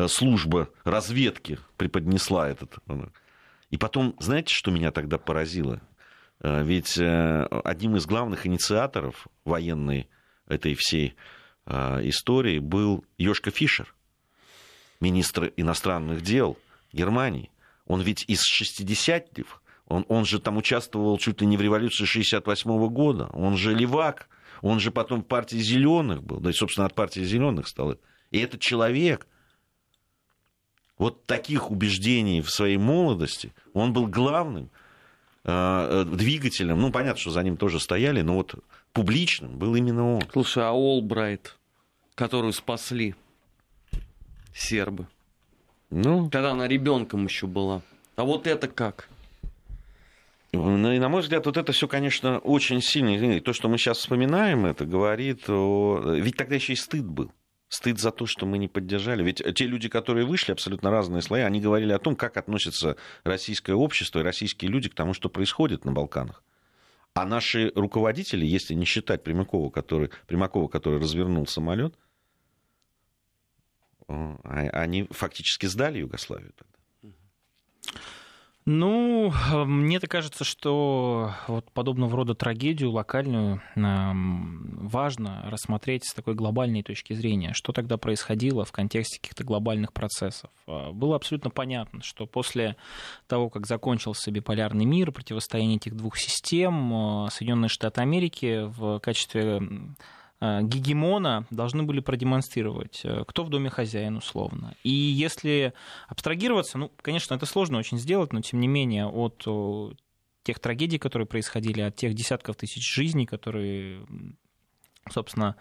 [0.06, 2.76] служба разведки преподнесла этот.
[3.70, 5.80] И потом, знаете, что меня тогда поразило?
[6.40, 10.08] Э, ведь э, одним из главных инициаторов военной
[10.46, 11.14] этой всей
[11.66, 13.94] истории был Йошка Фишер,
[15.00, 16.58] министр иностранных дел
[16.92, 17.50] Германии.
[17.86, 22.70] Он ведь из 60-х, он, он же там участвовал чуть ли не в революции 68
[22.70, 24.28] -го года, он же левак,
[24.62, 27.96] он же потом в партии зеленых был, да и, собственно, от партии зеленых стал.
[28.30, 29.26] И этот человек
[30.98, 34.70] вот таких убеждений в своей молодости, он был главным
[35.44, 38.54] э, двигателем, ну, понятно, что за ним тоже стояли, но вот
[38.92, 40.22] публичным был именно он.
[40.32, 41.56] Слушай, а Олбрайт,
[42.14, 43.14] которую спасли
[44.54, 45.06] сербы,
[45.90, 47.82] ну, когда она ребенком еще была,
[48.16, 49.08] а вот это как?
[50.52, 53.40] Ну, и, на мой взгляд, вот это все, конечно, очень сильно.
[53.40, 56.00] То, что мы сейчас вспоминаем, это говорит о...
[56.14, 57.32] Ведь тогда еще и стыд был
[57.74, 59.22] стыд за то, что мы не поддержали.
[59.22, 63.74] Ведь те люди, которые вышли, абсолютно разные слои, они говорили о том, как относится российское
[63.74, 66.42] общество и российские люди к тому, что происходит на Балканах.
[67.14, 71.94] А наши руководители, если не считать Примакова, который, Примакова, который развернул самолет,
[74.08, 76.74] а, они фактически сдали Югославию тогда.
[78.66, 86.82] Ну, мне так кажется, что вот подобного рода трагедию локальную важно рассмотреть с такой глобальной
[86.82, 87.52] точки зрения.
[87.52, 90.50] Что тогда происходило в контексте каких-то глобальных процессов?
[90.66, 92.76] А, было абсолютно понятно, что после
[93.26, 99.60] того, как закончился биполярный мир, противостояние этих двух систем, а, Соединенные Штаты Америки в качестве
[100.40, 104.74] гегемона должны были продемонстрировать, э, кто в доме хозяин условно.
[104.82, 105.72] И если
[106.08, 109.46] абстрагироваться, ну, конечно, это сложно очень сделать, но тем не менее от
[110.42, 114.06] тех трагедий, которые происходили, от тех десятков тысяч жизней, которые,
[115.10, 115.56] собственно,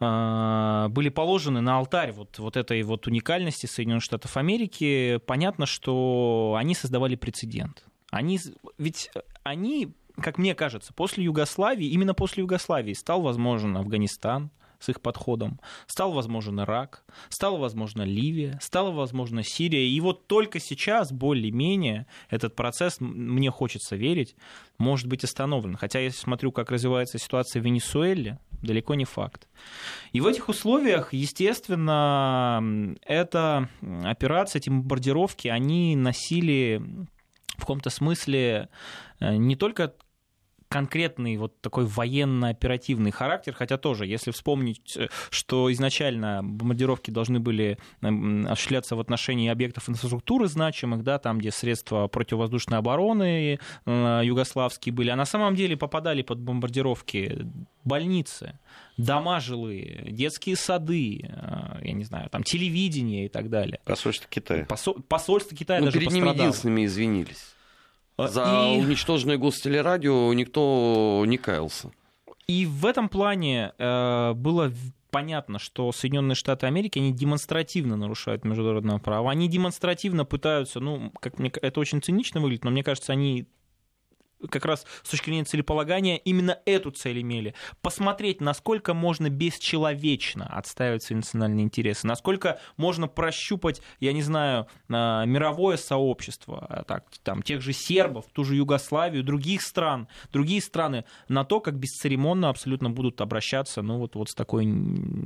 [0.00, 6.56] э, были положены на алтарь вот, вот этой вот уникальности Соединенных Штатов Америки, понятно, что
[6.58, 7.84] они создавали прецедент.
[8.10, 8.40] Они,
[8.78, 9.10] ведь
[9.42, 15.60] они как мне кажется, после Югославии, именно после Югославии стал возможен Афганистан с их подходом,
[15.86, 19.88] стал возможен Ирак, стала возможна Ливия, стала возможна Сирия.
[19.88, 24.36] И вот только сейчас, более-менее, этот процесс, мне хочется верить,
[24.78, 25.76] может быть остановлен.
[25.76, 29.48] Хотя я смотрю, как развивается ситуация в Венесуэле, далеко не факт.
[30.12, 32.62] И в этих условиях, естественно,
[33.06, 33.68] эта
[34.04, 36.82] операция, эти бомбардировки, они носили
[37.56, 38.68] в каком-то смысле
[39.20, 39.94] э, не только
[40.74, 47.78] конкретный вот такой военно-оперативный характер, хотя тоже, если вспомнить, э, что изначально бомбардировки должны были
[48.02, 54.92] эм, осуществляться в отношении объектов инфраструктуры значимых, да, там, где средства противовоздушной обороны э, югославские
[54.92, 57.46] были, а на самом деле попадали под бомбардировки
[57.84, 58.58] больницы,
[58.96, 63.78] дома жилые, детские сады, э, я не знаю, там телевидение и так далее.
[63.84, 64.64] Посольство Китая.
[64.64, 64.94] Посол...
[65.08, 66.34] Посольство Китая ну, даже перед пострадало.
[66.34, 67.53] ними единственными извинились.
[68.16, 68.80] А, За и...
[68.80, 71.90] уничтоженное гостелерадио никто не каялся.
[72.46, 74.72] И в этом плане э, было
[75.10, 81.38] понятно, что Соединенные Штаты Америки, они демонстративно нарушают международное право, они демонстративно пытаются, ну, как
[81.38, 83.46] мне, это очень цинично выглядит, но мне кажется, они
[84.50, 87.54] как раз с точки зрения целеполагания именно эту цель имели.
[87.82, 95.24] Посмотреть, насколько можно бесчеловечно отстаивать свои национальные интересы, насколько можно прощупать, я не знаю, а,
[95.24, 101.04] мировое сообщество, а, так, там, тех же сербов, ту же Югославию, других стран, другие страны
[101.28, 104.66] на то, как бесцеремонно абсолютно будут обращаться ну, вот, вот с такой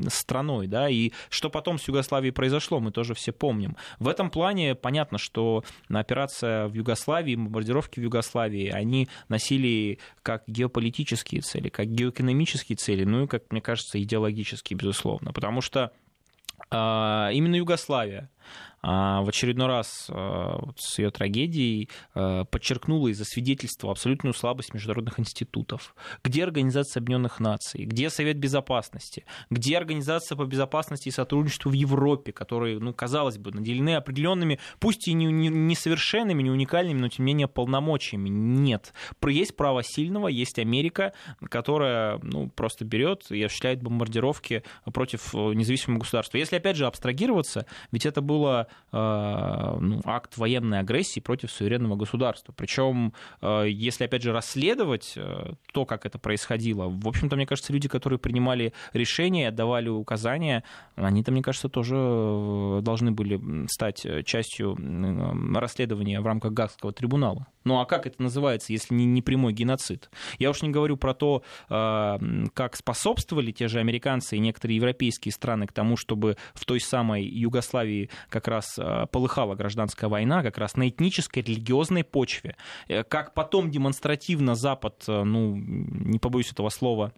[0.09, 0.67] страной.
[0.67, 0.89] Да?
[0.89, 3.77] И что потом с Югославией произошло, мы тоже все помним.
[3.99, 11.41] В этом плане понятно, что операция в Югославии, бомбардировки в Югославии, они носили как геополитические
[11.41, 15.33] цели, как геоэкономические цели, ну и, как мне кажется, идеологические, безусловно.
[15.33, 15.93] Потому что
[16.71, 18.31] а, именно Югославия
[18.81, 25.19] а, в очередной раз а, с ее трагедией а, подчеркнула и засвидетельствовала абсолютную слабость международных
[25.19, 25.95] институтов.
[26.23, 27.85] Где Организация Объединенных Наций?
[27.85, 29.25] Где Совет Безопасности?
[29.51, 35.09] Где Организация по безопасности и сотрудничеству в Европе, которые, ну, казалось бы, наделены определенными, пусть
[35.09, 35.75] и не, не,
[36.51, 38.29] уникальными, но тем не менее полномочиями?
[38.29, 38.93] Нет.
[39.27, 41.13] Есть право сильного, есть Америка,
[41.51, 46.39] которая ну, просто берет и осуществляет бомбардировки против э, независимого государства.
[46.39, 52.55] Если, опять же, абстрагироваться, ведь это было Э, ну, акт военной агрессии против суверенного государства.
[52.57, 57.73] Причем, э, если, опять же, расследовать э, то, как это происходило, в общем-то, мне кажется,
[57.73, 60.65] люди, которые принимали решения, давали указания,
[60.97, 64.77] они-то, мне кажется, тоже должны были стать частью
[65.55, 67.47] расследования в рамках Гагского трибунала.
[67.69, 70.09] Ну а как это называется, если не, не прямой геноцид?
[70.39, 75.67] Я уж не говорю про то, как способствовали те же американцы и некоторые европейские страны
[75.67, 80.77] к тому, чтобы в той самой Югославии как раз э, полыхала гражданская война, как раз
[80.77, 82.57] на этнической, религиозной почве.
[82.89, 87.13] Э, как потом демонстративно Запад, э, ну, не побоюсь этого слова,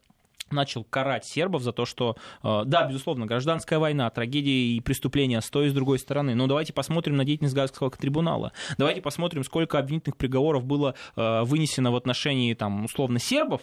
[0.53, 5.67] начал карать сербов за то, что, да, безусловно, гражданская война, трагедии и преступления с той
[5.67, 8.53] и с другой стороны, но давайте посмотрим на деятельность Гаагского трибунала.
[8.79, 13.63] Давайте посмотрим, сколько обвинительных приговоров было вынесено в отношении, там, условно, сербов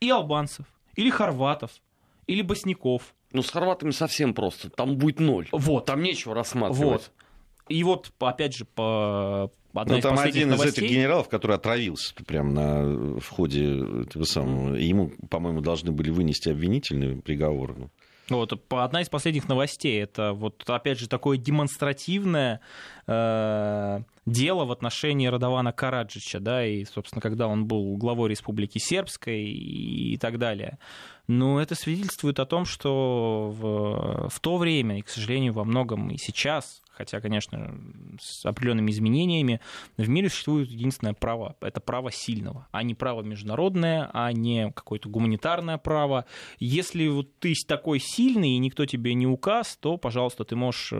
[0.00, 1.70] и албанцев, или хорватов,
[2.26, 3.14] или босняков.
[3.32, 4.70] Ну, с хорватами совсем просто.
[4.70, 5.48] Там будет ноль.
[5.52, 5.86] Вот.
[5.86, 6.80] Там нечего рассматривать.
[6.80, 7.12] Вот.
[7.68, 10.70] И вот, опять же, по Одна ну, там один новостей...
[10.70, 16.10] из этих генералов, который отравился прямо на, в ходе этого самого, ему, по-моему, должны были
[16.10, 17.76] вынести обвинительный приговор.
[17.78, 17.90] Ну.
[18.30, 22.60] Вот, одна из последних новостей, это вот опять же такое демонстративное
[23.08, 29.42] э, дело в отношении Радована Караджича, да, и, собственно, когда он был главой Республики Сербской
[29.42, 30.78] и, и так далее.
[31.30, 36.10] Но это свидетельствует о том, что в, в то время, и, к сожалению, во многом
[36.10, 37.72] и сейчас, хотя, конечно,
[38.20, 39.60] с определенными изменениями,
[39.96, 41.54] в мире существует единственное право.
[41.60, 46.24] Это право сильного, а не право международное, а не какое-то гуманитарное право.
[46.58, 50.92] Если вот ты такой сильный, и никто тебе не указ, то, пожалуйста, ты можешь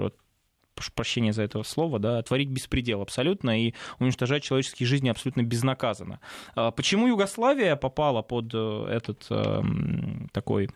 [0.80, 6.20] прошу прощения за это слово, да, творить беспредел абсолютно и уничтожать человеческие жизни абсолютно безнаказанно.
[6.54, 10.70] А почему Югославия попала под э, этот эм, такой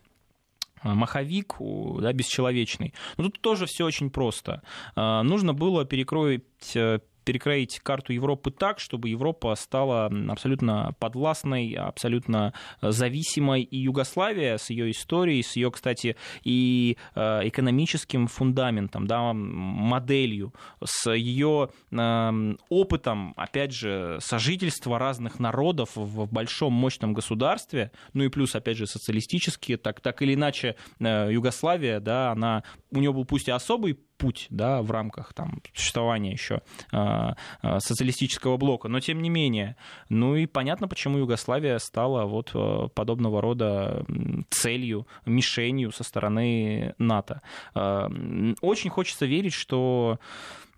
[0.83, 1.55] маховик,
[2.01, 2.93] да, бесчеловечный.
[3.17, 4.63] Но тут тоже все очень просто.
[4.95, 12.53] А, нужно было перекроить э, перекроить карту Европы так, чтобы Европа стала абсолютно подвластной, абсолютно
[12.81, 13.63] зависимой.
[13.63, 20.53] И Югославия с ее историей, с ее, кстати, и э, экономическим фундаментом, да, моделью,
[20.85, 28.29] с ее эм, опытом, опять же, сожительства разных народов в большом мощном государстве, ну и
[28.29, 33.25] плюс, опять же, социалистические, так, так или иначе, э, Югославия, да, она, у нее был
[33.25, 39.01] пусть и особый путь да, в рамках там, существования еще а, а, социалистического блока, но
[39.01, 39.77] тем не менее.
[40.09, 44.05] Ну и понятно, почему Югославия стала вот а, подобного рода
[44.51, 47.41] целью, мишенью со стороны НАТО.
[47.75, 50.19] Очень хочется верить, что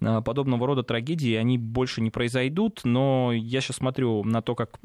[0.01, 4.79] подобного рода трагедии, они больше не произойдут, но я сейчас смотрю на то, как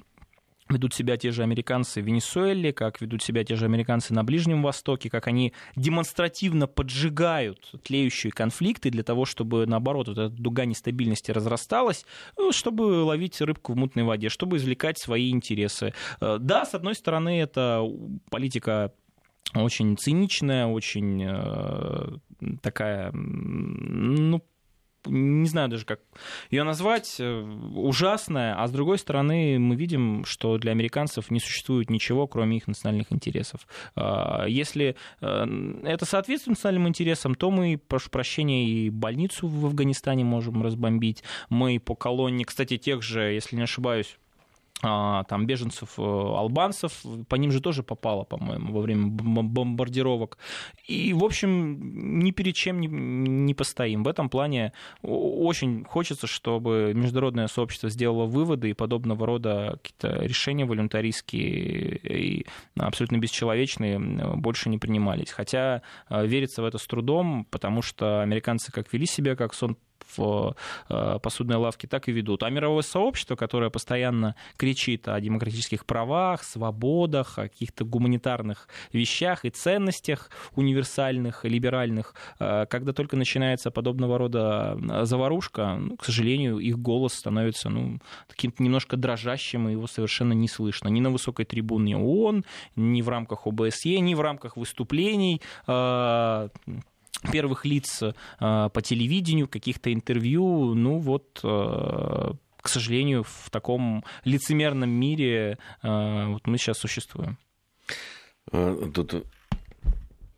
[0.71, 4.63] ведут себя те же американцы в Венесуэле, как ведут себя те же американцы на Ближнем
[4.63, 11.31] Востоке, как они демонстративно поджигают тлеющие конфликты для того, чтобы, наоборот, вот эта дуга нестабильности
[11.31, 12.05] разрасталась,
[12.37, 15.93] ну, чтобы ловить рыбку в мутной воде, чтобы извлекать свои интересы.
[16.19, 17.85] Э, да, с одной стороны, это
[18.29, 18.91] политика
[19.53, 24.41] очень циничная, очень э, такая, ну,
[25.05, 25.99] не знаю даже, как
[26.49, 27.41] ее назвать, э,
[27.75, 32.67] ужасная, а с другой стороны мы видим, что для американцев не существует ничего, кроме их
[32.67, 33.67] национальных интересов.
[33.95, 40.23] А, если э, это соответствует национальным интересам, то мы, прошу прощения, и больницу в Афганистане
[40.23, 44.17] можем разбомбить, мы по колонне, кстати, тех же, если не ошибаюсь,
[44.81, 50.37] там беженцев э, албанцев, по ним же тоже попало, по-моему, во время бомбардировок.
[50.87, 54.03] И, в общем, ни перед чем не, не постоим.
[54.03, 54.73] В этом плане
[55.03, 62.45] очень хочется, чтобы международное сообщество сделало выводы и подобного рода какие-то решения волюнтаристские и
[62.77, 65.29] абсолютно бесчеловечные больше не принимались.
[65.29, 69.77] Хотя э, верится в это с трудом, потому что американцы как вели себя, как сон
[70.15, 70.55] в
[70.89, 72.43] э, посудной лавке, так и ведут.
[72.43, 79.49] А мировое сообщество, которое постоянно кричит о демократических правах, свободах, о каких-то гуманитарных вещах и
[79.49, 86.77] ценностях универсальных, либеральных, э, когда только начинается подобного рода э, заварушка, ну, к сожалению, их
[86.79, 90.89] голос становится ну, каким-то немножко дрожащим, и его совершенно не слышно.
[90.89, 92.45] Ни на высокой трибуне ООН,
[92.75, 95.41] ни в рамках ОБСЕ, ни в рамках выступлений
[97.31, 104.89] первых лиц э, по телевидению, каких-то интервью, ну вот э, к сожалению, в таком лицемерном
[104.89, 107.37] мире э, вот мы сейчас существуем.
[108.51, 109.25] Тут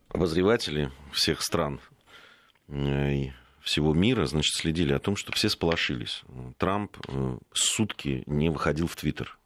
[0.10, 1.80] обозреватели всех стран
[2.70, 6.24] и всего мира, значит, следили о том, что все сполошились.
[6.58, 6.98] Трамп
[7.54, 9.38] сутки не выходил в Твиттер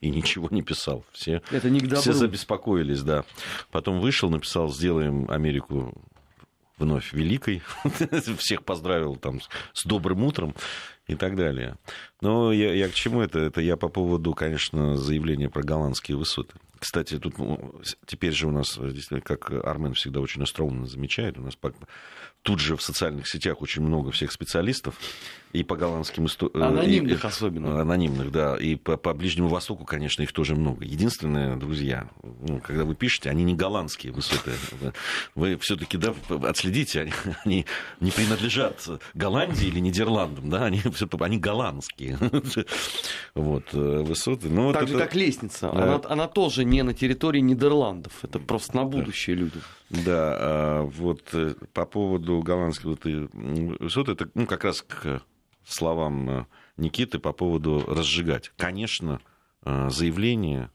[0.00, 1.04] и ничего не писал.
[1.12, 3.24] Все, Это не все забеспокоились, да.
[3.70, 5.92] Потом вышел, написал, сделаем Америку
[6.78, 7.62] вновь великой.
[8.38, 9.40] Всех поздравил там
[9.72, 10.54] с добрым утром
[11.06, 11.76] и так далее.
[12.20, 13.38] Но я, я к чему это?
[13.40, 16.54] Это я по поводу, конечно, заявления про голландские высоты.
[16.84, 18.78] Кстати, тут ну, теперь же у нас,
[19.24, 21.56] как Армен всегда очень остроумно замечает, у нас
[22.42, 24.94] тут же в социальных сетях очень много всех специалистов,
[25.54, 26.62] и по голландским историям...
[26.64, 27.80] Анонимных и, особенно.
[27.80, 28.56] Анонимных, да.
[28.56, 30.84] И по, по Ближнему Востоку, конечно, их тоже много.
[30.84, 34.50] Единственное, друзья, ну, когда вы пишете, они не голландские высоты.
[35.36, 36.12] Вы все-таки да,
[36.42, 37.12] отследите, они,
[37.44, 37.66] они
[38.00, 40.82] не принадлежат Голландии или Нидерландам, да, они,
[41.20, 42.18] они голландские.
[43.34, 44.48] Вот, э, высоты.
[44.48, 45.04] Ну, так вот же, это...
[45.04, 45.70] как лестница.
[45.72, 45.82] Да.
[45.82, 48.24] Она, она тоже не на территории Нидерландов.
[48.24, 49.42] Это просто на будущее да.
[49.42, 49.60] люди.
[49.90, 55.22] Да, а вот э, по поводу голландских вот, это ну, как раз к
[55.66, 56.46] словам э,
[56.76, 58.52] Никиты по поводу разжигать.
[58.56, 59.20] Конечно,
[59.64, 60.70] э, заявление,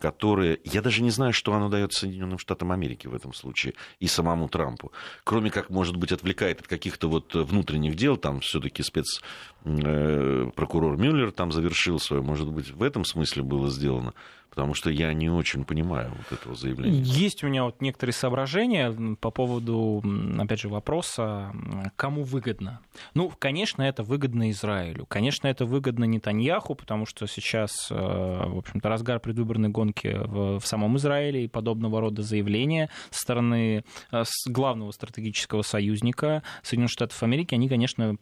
[0.00, 0.60] которое...
[0.64, 4.48] Я даже не знаю, что оно дает Соединенным Штатам Америки в этом случае и самому
[4.48, 4.92] Трампу.
[5.24, 11.50] Кроме как, может быть, отвлекает от каких-то вот внутренних дел, там все-таки спецпрокурор Мюллер там
[11.52, 14.14] завершил свое, может быть, в этом смысле было сделано
[14.54, 17.00] потому что я не очень понимаю вот этого заявления.
[17.00, 20.00] Есть у меня вот некоторые соображения по поводу,
[20.38, 21.52] опять же, вопроса,
[21.96, 22.80] кому выгодно.
[23.14, 25.06] Ну, конечно, это выгодно Израилю.
[25.06, 30.66] Конечно, это выгодно Нетаньяху, потому что сейчас, э, в общем-то, разгар предвыборной гонки в, в
[30.66, 37.54] самом Израиле и подобного рода заявления со стороны э, главного стратегического союзника Соединенных Штатов Америки,
[37.54, 38.16] они, конечно,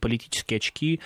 [0.00, 1.00] политические очки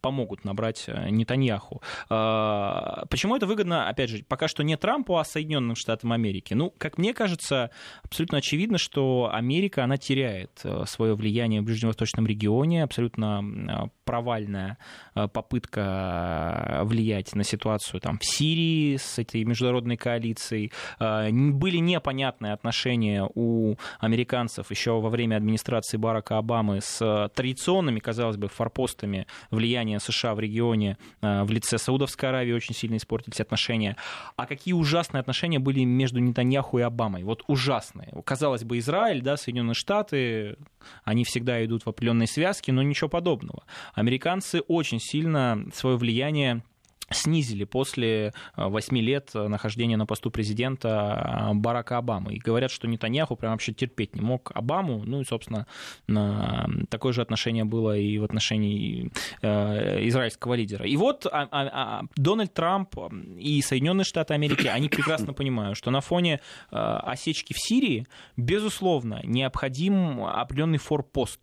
[0.00, 1.82] помогут набрать э, Нетаньяху.
[2.08, 6.54] А, почему это выгодно, опять же, пока что не Трампу, а Соединенным Штатам Америки?
[6.54, 7.70] Ну, как мне кажется,
[8.02, 14.78] абсолютно очевидно, что Америка, она теряет э, свое влияние в ближневосточном регионе, абсолютно э, провальная
[15.14, 20.72] попытка влиять на ситуацию там, в Сирии с этой международной коалицией.
[20.98, 28.48] Были непонятные отношения у американцев еще во время администрации Барака Обамы с традиционными, казалось бы,
[28.48, 33.96] форпостами в влияние США в регионе э, в лице Саудовской Аравии очень сильно испортились отношения.
[34.36, 37.22] А какие ужасные отношения были между Нетаньяху и Обамой?
[37.24, 38.12] Вот ужасные.
[38.24, 40.56] Казалось бы, Израиль, да, Соединенные Штаты,
[41.04, 43.64] они всегда идут в определенной связке, но ничего подобного.
[43.94, 46.62] Американцы очень сильно свое влияние
[47.10, 52.34] снизили после 8 э, лет нахождения на посту президента э, Барака Обамы.
[52.34, 55.02] И говорят, что Нетаньяху прям вообще терпеть не мог Обаму.
[55.04, 55.66] Ну и, собственно,
[56.88, 59.10] такое же отношение было и в отношении
[59.42, 60.86] э, израильского лидера.
[60.86, 62.94] И вот а, а, а, Дональд Трамп
[63.36, 66.40] и Соединенные Штаты Америки, они прекрасно понимают, что на фоне
[66.70, 68.06] осечки в Сирии,
[68.36, 71.40] безусловно, необходим определенный форпост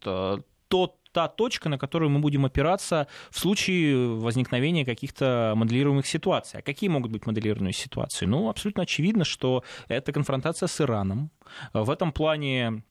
[0.67, 6.59] тот та точка, на которую мы будем опираться в случае возникновения каких-то моделируемых ситуаций.
[6.59, 8.27] А какие могут быть моделируемые ситуации?
[8.27, 11.31] Ну, абсолютно очевидно, что это конфронтация с Ираном.
[11.73, 12.83] В этом плане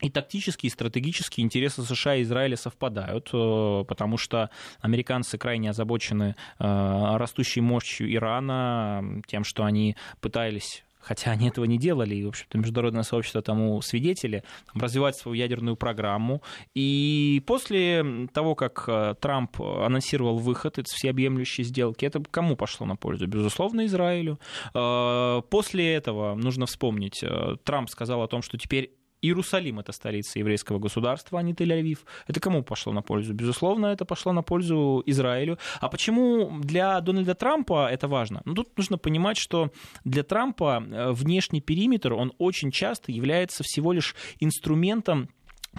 [0.00, 4.48] и тактические, и стратегические интересы США и Израиля совпадают, э, потому что
[4.80, 11.78] американцы крайне озабочены э, растущей мощью Ирана, тем, что они пытались хотя они этого не
[11.78, 14.42] делали, и, в общем-то, международное сообщество тому свидетели,
[14.74, 16.42] развивать свою ядерную программу.
[16.74, 22.96] И после того, как э, Трамп анонсировал выход из всеобъемлющей сделки, это кому пошло на
[22.96, 23.26] пользу?
[23.26, 24.40] Безусловно, Израилю.
[24.74, 28.92] Э, после этого, нужно вспомнить, э, Трамп сказал о том, что теперь
[29.24, 31.98] Иерусалим— это столица еврейского государства, а не Тель-Авив.
[32.26, 33.32] Это кому пошло на пользу?
[33.32, 35.58] Безусловно, это пошло на пользу Израилю.
[35.80, 38.42] А почему для Дональда Трампа это важно?
[38.44, 39.70] Ну, тут нужно понимать, что
[40.04, 45.30] для Трампа э, внешний периметр, он очень часто является всего лишь инструментом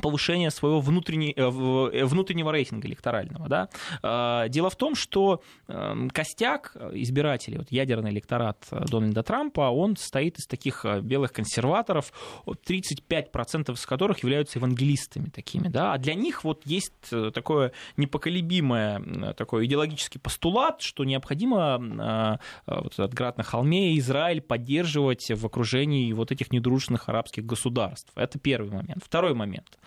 [0.02, 3.48] повышения своего э, э, внутреннего рейтинга электорального.
[3.48, 3.70] Да?
[4.02, 10.38] А, дело в том, что эм, костяк избирателей, вот ядерный электорат Дональда Трампа, он состоит
[10.39, 12.12] из таких э, белых консерваторов,
[12.46, 15.68] 35% из которых являются евангелистами такими.
[15.68, 15.93] Да?
[15.93, 16.93] А для них вот есть
[17.34, 25.46] такое непоколебимое такой идеологический постулат, что необходимо вот этот град на холме Израиль поддерживать в
[25.46, 28.12] окружении вот этих недружественных арабских государств.
[28.16, 29.04] Это первый момент.
[29.04, 29.78] Второй момент.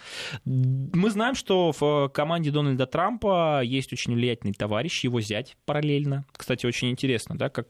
[0.44, 6.24] Мы знаем, что в команде Дональда Трампа есть очень влиятельный товарищ, его зять параллельно.
[6.36, 7.66] Кстати, очень интересно, да, как,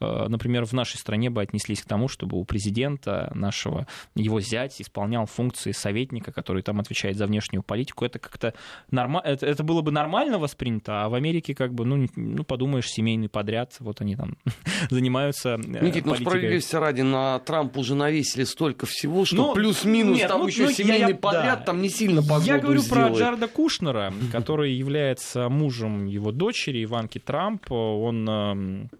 [0.00, 4.80] э, например, в нашей стране бы отнеслись к тому, чтобы у президента нашего его зять
[4.80, 8.04] исполнял функции советника, который там отвечает за внешнюю политику.
[8.04, 8.54] Это как-то
[8.90, 9.20] норма...
[9.24, 13.28] это, это было бы нормально воспринято, а в Америке как бы, ну, ну подумаешь, семейный
[13.28, 14.36] подряд, вот они там
[14.90, 20.20] занимаются э, Никит, ну справедливости ради, на Трампа уже навесили столько всего, что ну, плюс-минус
[20.22, 23.12] там ну, еще ну, семейный я, подряд, да, там не сильно погоду Я говорю сделает.
[23.12, 27.70] про Джареда Кушнера, который является мужем его дочери Иванки Трамп.
[27.70, 28.90] Он эм,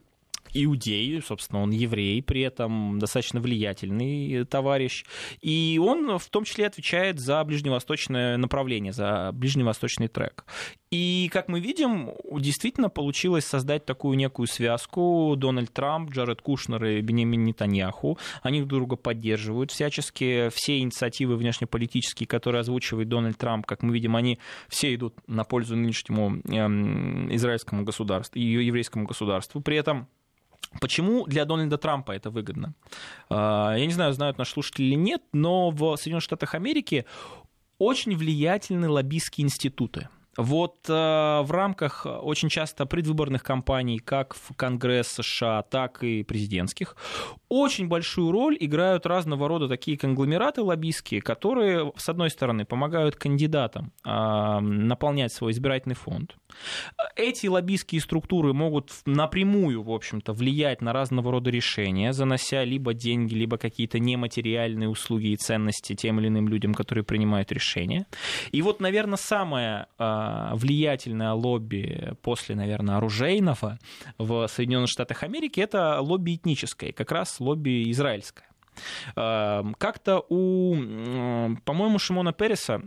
[0.65, 5.05] иудей, собственно, он еврей, при этом достаточно влиятельный товарищ.
[5.41, 10.45] И он в том числе отвечает за ближневосточное направление, за ближневосточный трек.
[10.91, 15.35] И, как мы видим, действительно получилось создать такую некую связку.
[15.37, 18.19] Дональд Трамп, Джаред Кушнер и Бенемин Нетаньяху.
[18.43, 20.49] Они друг друга поддерживают всячески.
[20.51, 24.39] Все инициативы внешнеполитические, которые озвучивает Дональд Трамп, как мы видим, они
[24.69, 29.61] все идут на пользу нынешнему эм, израильскому государству, еврейскому государству.
[29.61, 30.09] При этом
[30.81, 32.75] Почему для Дональда Трампа это выгодно?
[33.31, 37.07] А, я не знаю, знают наши слушатели или нет, но в Соединенных Штатах Америки
[37.79, 40.09] очень влиятельны лоббистские институты.
[40.39, 46.97] Вот э, в рамках очень часто предвыборных кампаний, как в Конгресс США, так и президентских,
[47.49, 53.93] очень большую роль играют разного рода такие конгломераты лоббистские, которые, с одной стороны, помогают кандидатам
[54.05, 56.37] э, наполнять свой избирательный фонд.
[57.17, 63.35] Эти лоббистские структуры могут напрямую, в общем-то, влиять на разного рода решения, занося либо деньги,
[63.35, 68.07] либо какие-то нематериальные услуги и ценности тем или иным людям, которые принимают решения.
[68.53, 73.79] И вот, наверное, самое э, влиятельное лобби после, наверное, оружейного
[74.19, 78.49] в Соединенных Штатах Америки это лобби этническое, как раз лобби израильское.
[79.17, 80.75] Э, как-то у,
[81.65, 82.83] по-моему, Шимона Переса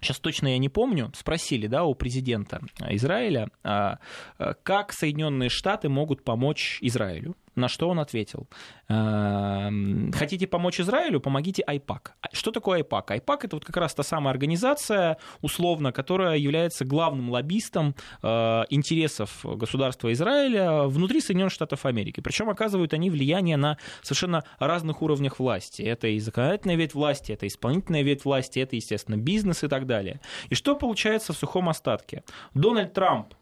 [0.00, 3.98] сейчас точно я не помню, спросили да, у президента Израиля, а,
[4.38, 7.36] а, как Соединенные Штаты могут помочь Израилю.
[7.60, 8.48] На что он ответил?
[8.88, 11.20] «Эм, хотите помочь Израилю?
[11.20, 12.10] Помогите IPAC.
[12.22, 13.20] А что такое IPAC?
[13.20, 19.44] IPAC это вот как раз та самая организация, условно, которая является главным лоббистом э, интересов
[19.44, 22.20] государства Израиля внутри Соединенных Штатов Америки.
[22.20, 25.82] Причем оказывают они влияние на совершенно разных уровнях власти.
[25.82, 30.20] Это и законодательная ветвь власти, это исполнительная ветвь власти, это, естественно, бизнес и так далее.
[30.48, 32.24] И что получается в сухом остатке?
[32.54, 33.34] Дональд Трамп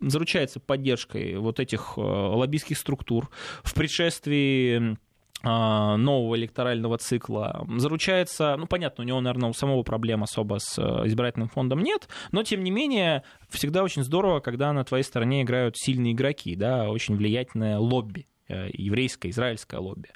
[0.00, 3.30] заручается поддержкой вот этих э, лоббистских структур
[3.62, 4.96] в предшествии
[5.42, 10.78] а, нового электорального цикла заручается, ну, понятно, у него, наверное, у самого проблем особо с
[10.78, 15.42] э, избирательным фондом нет, но, тем не менее, всегда очень здорово, когда на твоей стороне
[15.42, 20.10] играют сильные игроки, да, очень влиятельное лобби э, еврейское, израильское лобби.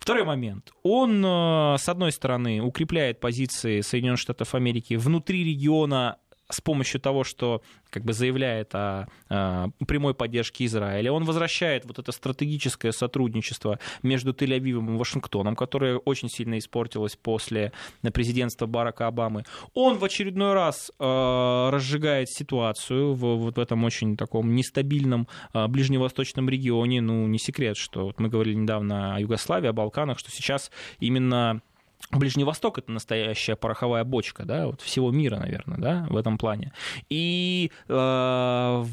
[0.00, 0.72] Второй момент.
[0.82, 6.18] Он, с одной стороны, укрепляет позиции Соединенных Штатов Америки внутри региона
[6.48, 11.98] с помощью того, что как бы заявляет о, о прямой поддержке Израиля, он возвращает вот
[11.98, 17.72] это стратегическое сотрудничество между Тель-Авивом и Вашингтоном, которое очень сильно испортилось после
[18.12, 19.44] президентства Барака Обамы.
[19.72, 25.66] Он в очередной раз э, разжигает ситуацию в, вот в этом очень таком нестабильном э,
[25.66, 27.00] ближневосточном регионе.
[27.00, 31.62] Ну, не секрет, что вот мы говорили недавно о Югославии, о Балканах, что сейчас именно
[32.10, 36.72] Ближний Восток это настоящая пороховая бочка, да, вот всего мира, наверное, да, в этом плане.
[37.08, 38.84] И, э,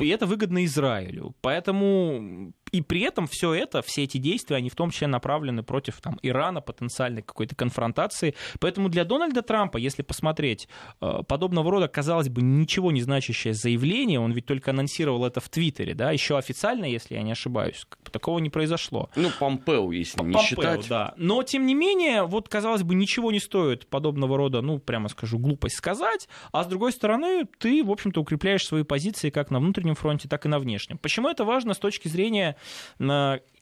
[0.00, 1.34] и это выгодно Израилю.
[1.40, 6.00] Поэтому и при этом все это, все эти действия, они в том числе направлены против
[6.00, 8.34] там, Ирана, потенциальной какой-то конфронтации.
[8.60, 10.68] Поэтому для Дональда Трампа, если посмотреть
[11.00, 15.48] э, подобного рода, казалось бы, ничего не значащее заявление, он ведь только анонсировал это в
[15.50, 19.10] Твиттере, да, еще официально, если я не ошибаюсь, такого не произошло.
[19.16, 20.88] Ну, Помпео, если не Помпео, считать.
[20.88, 21.14] да.
[21.18, 25.38] Но, тем не менее, вот, казалось бы, ничего не стоит подобного рода, ну, прямо скажу,
[25.38, 29.94] глупость сказать, а с другой стороны, ты, в общем-то, укрепляешь свои позиции как на внутреннем
[29.94, 30.96] фронте, так и на внешнем.
[30.96, 32.56] Почему это важно с точки зрения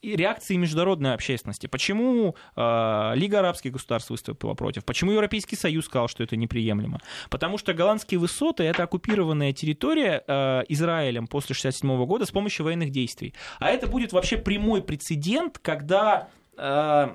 [0.02, 1.66] реакции международной общественности.
[1.66, 4.84] Почему э, Лига арабских государств выступила против?
[4.84, 7.00] Почему Европейский Союз сказал, что это неприемлемо?
[7.28, 12.90] Потому что голландские высоты— это оккупированная территория э, Израилем после 1967 года с помощью военных
[12.90, 13.34] действий.
[13.58, 16.28] А это будет вообще прямой прецедент, когда...
[16.56, 17.10] Э,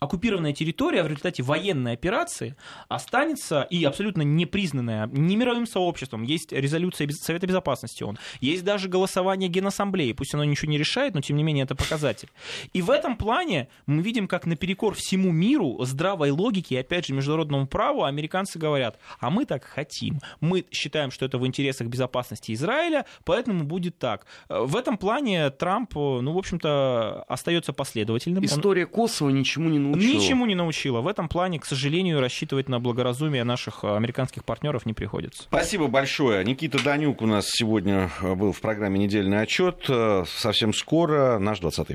[0.00, 2.56] оккупированная территория в результате военной операции
[2.88, 6.22] останется и абсолютно непризнанная ни мировым сообществом.
[6.22, 10.12] Есть резолюция Совета Безопасности ООН, есть даже голосование Генассамблеи.
[10.12, 12.30] Пусть оно ничего не решает, но тем не менее это показатель.
[12.72, 17.14] И в этом плане мы видим, как наперекор всему миру, здравой логике и, опять же,
[17.14, 20.20] международному праву американцы говорят, а мы так хотим.
[20.40, 24.26] Мы считаем, что это в интересах безопасности Израиля, поэтому будет так.
[24.48, 28.42] В этом плане Трамп, ну, в общем-то, остается последовательным.
[28.44, 30.12] История Косово ничему не научила.
[30.12, 31.00] Ничему не научила.
[31.00, 35.42] В этом плане, к сожалению, рассчитывать на благоразумие наших э, американских партнеров не приходится.
[35.44, 36.44] Спасибо большое.
[36.44, 39.84] Никита Данюк у нас сегодня э, был в программе «Недельный отчет».
[39.88, 41.88] Э, совсем скоро наш 20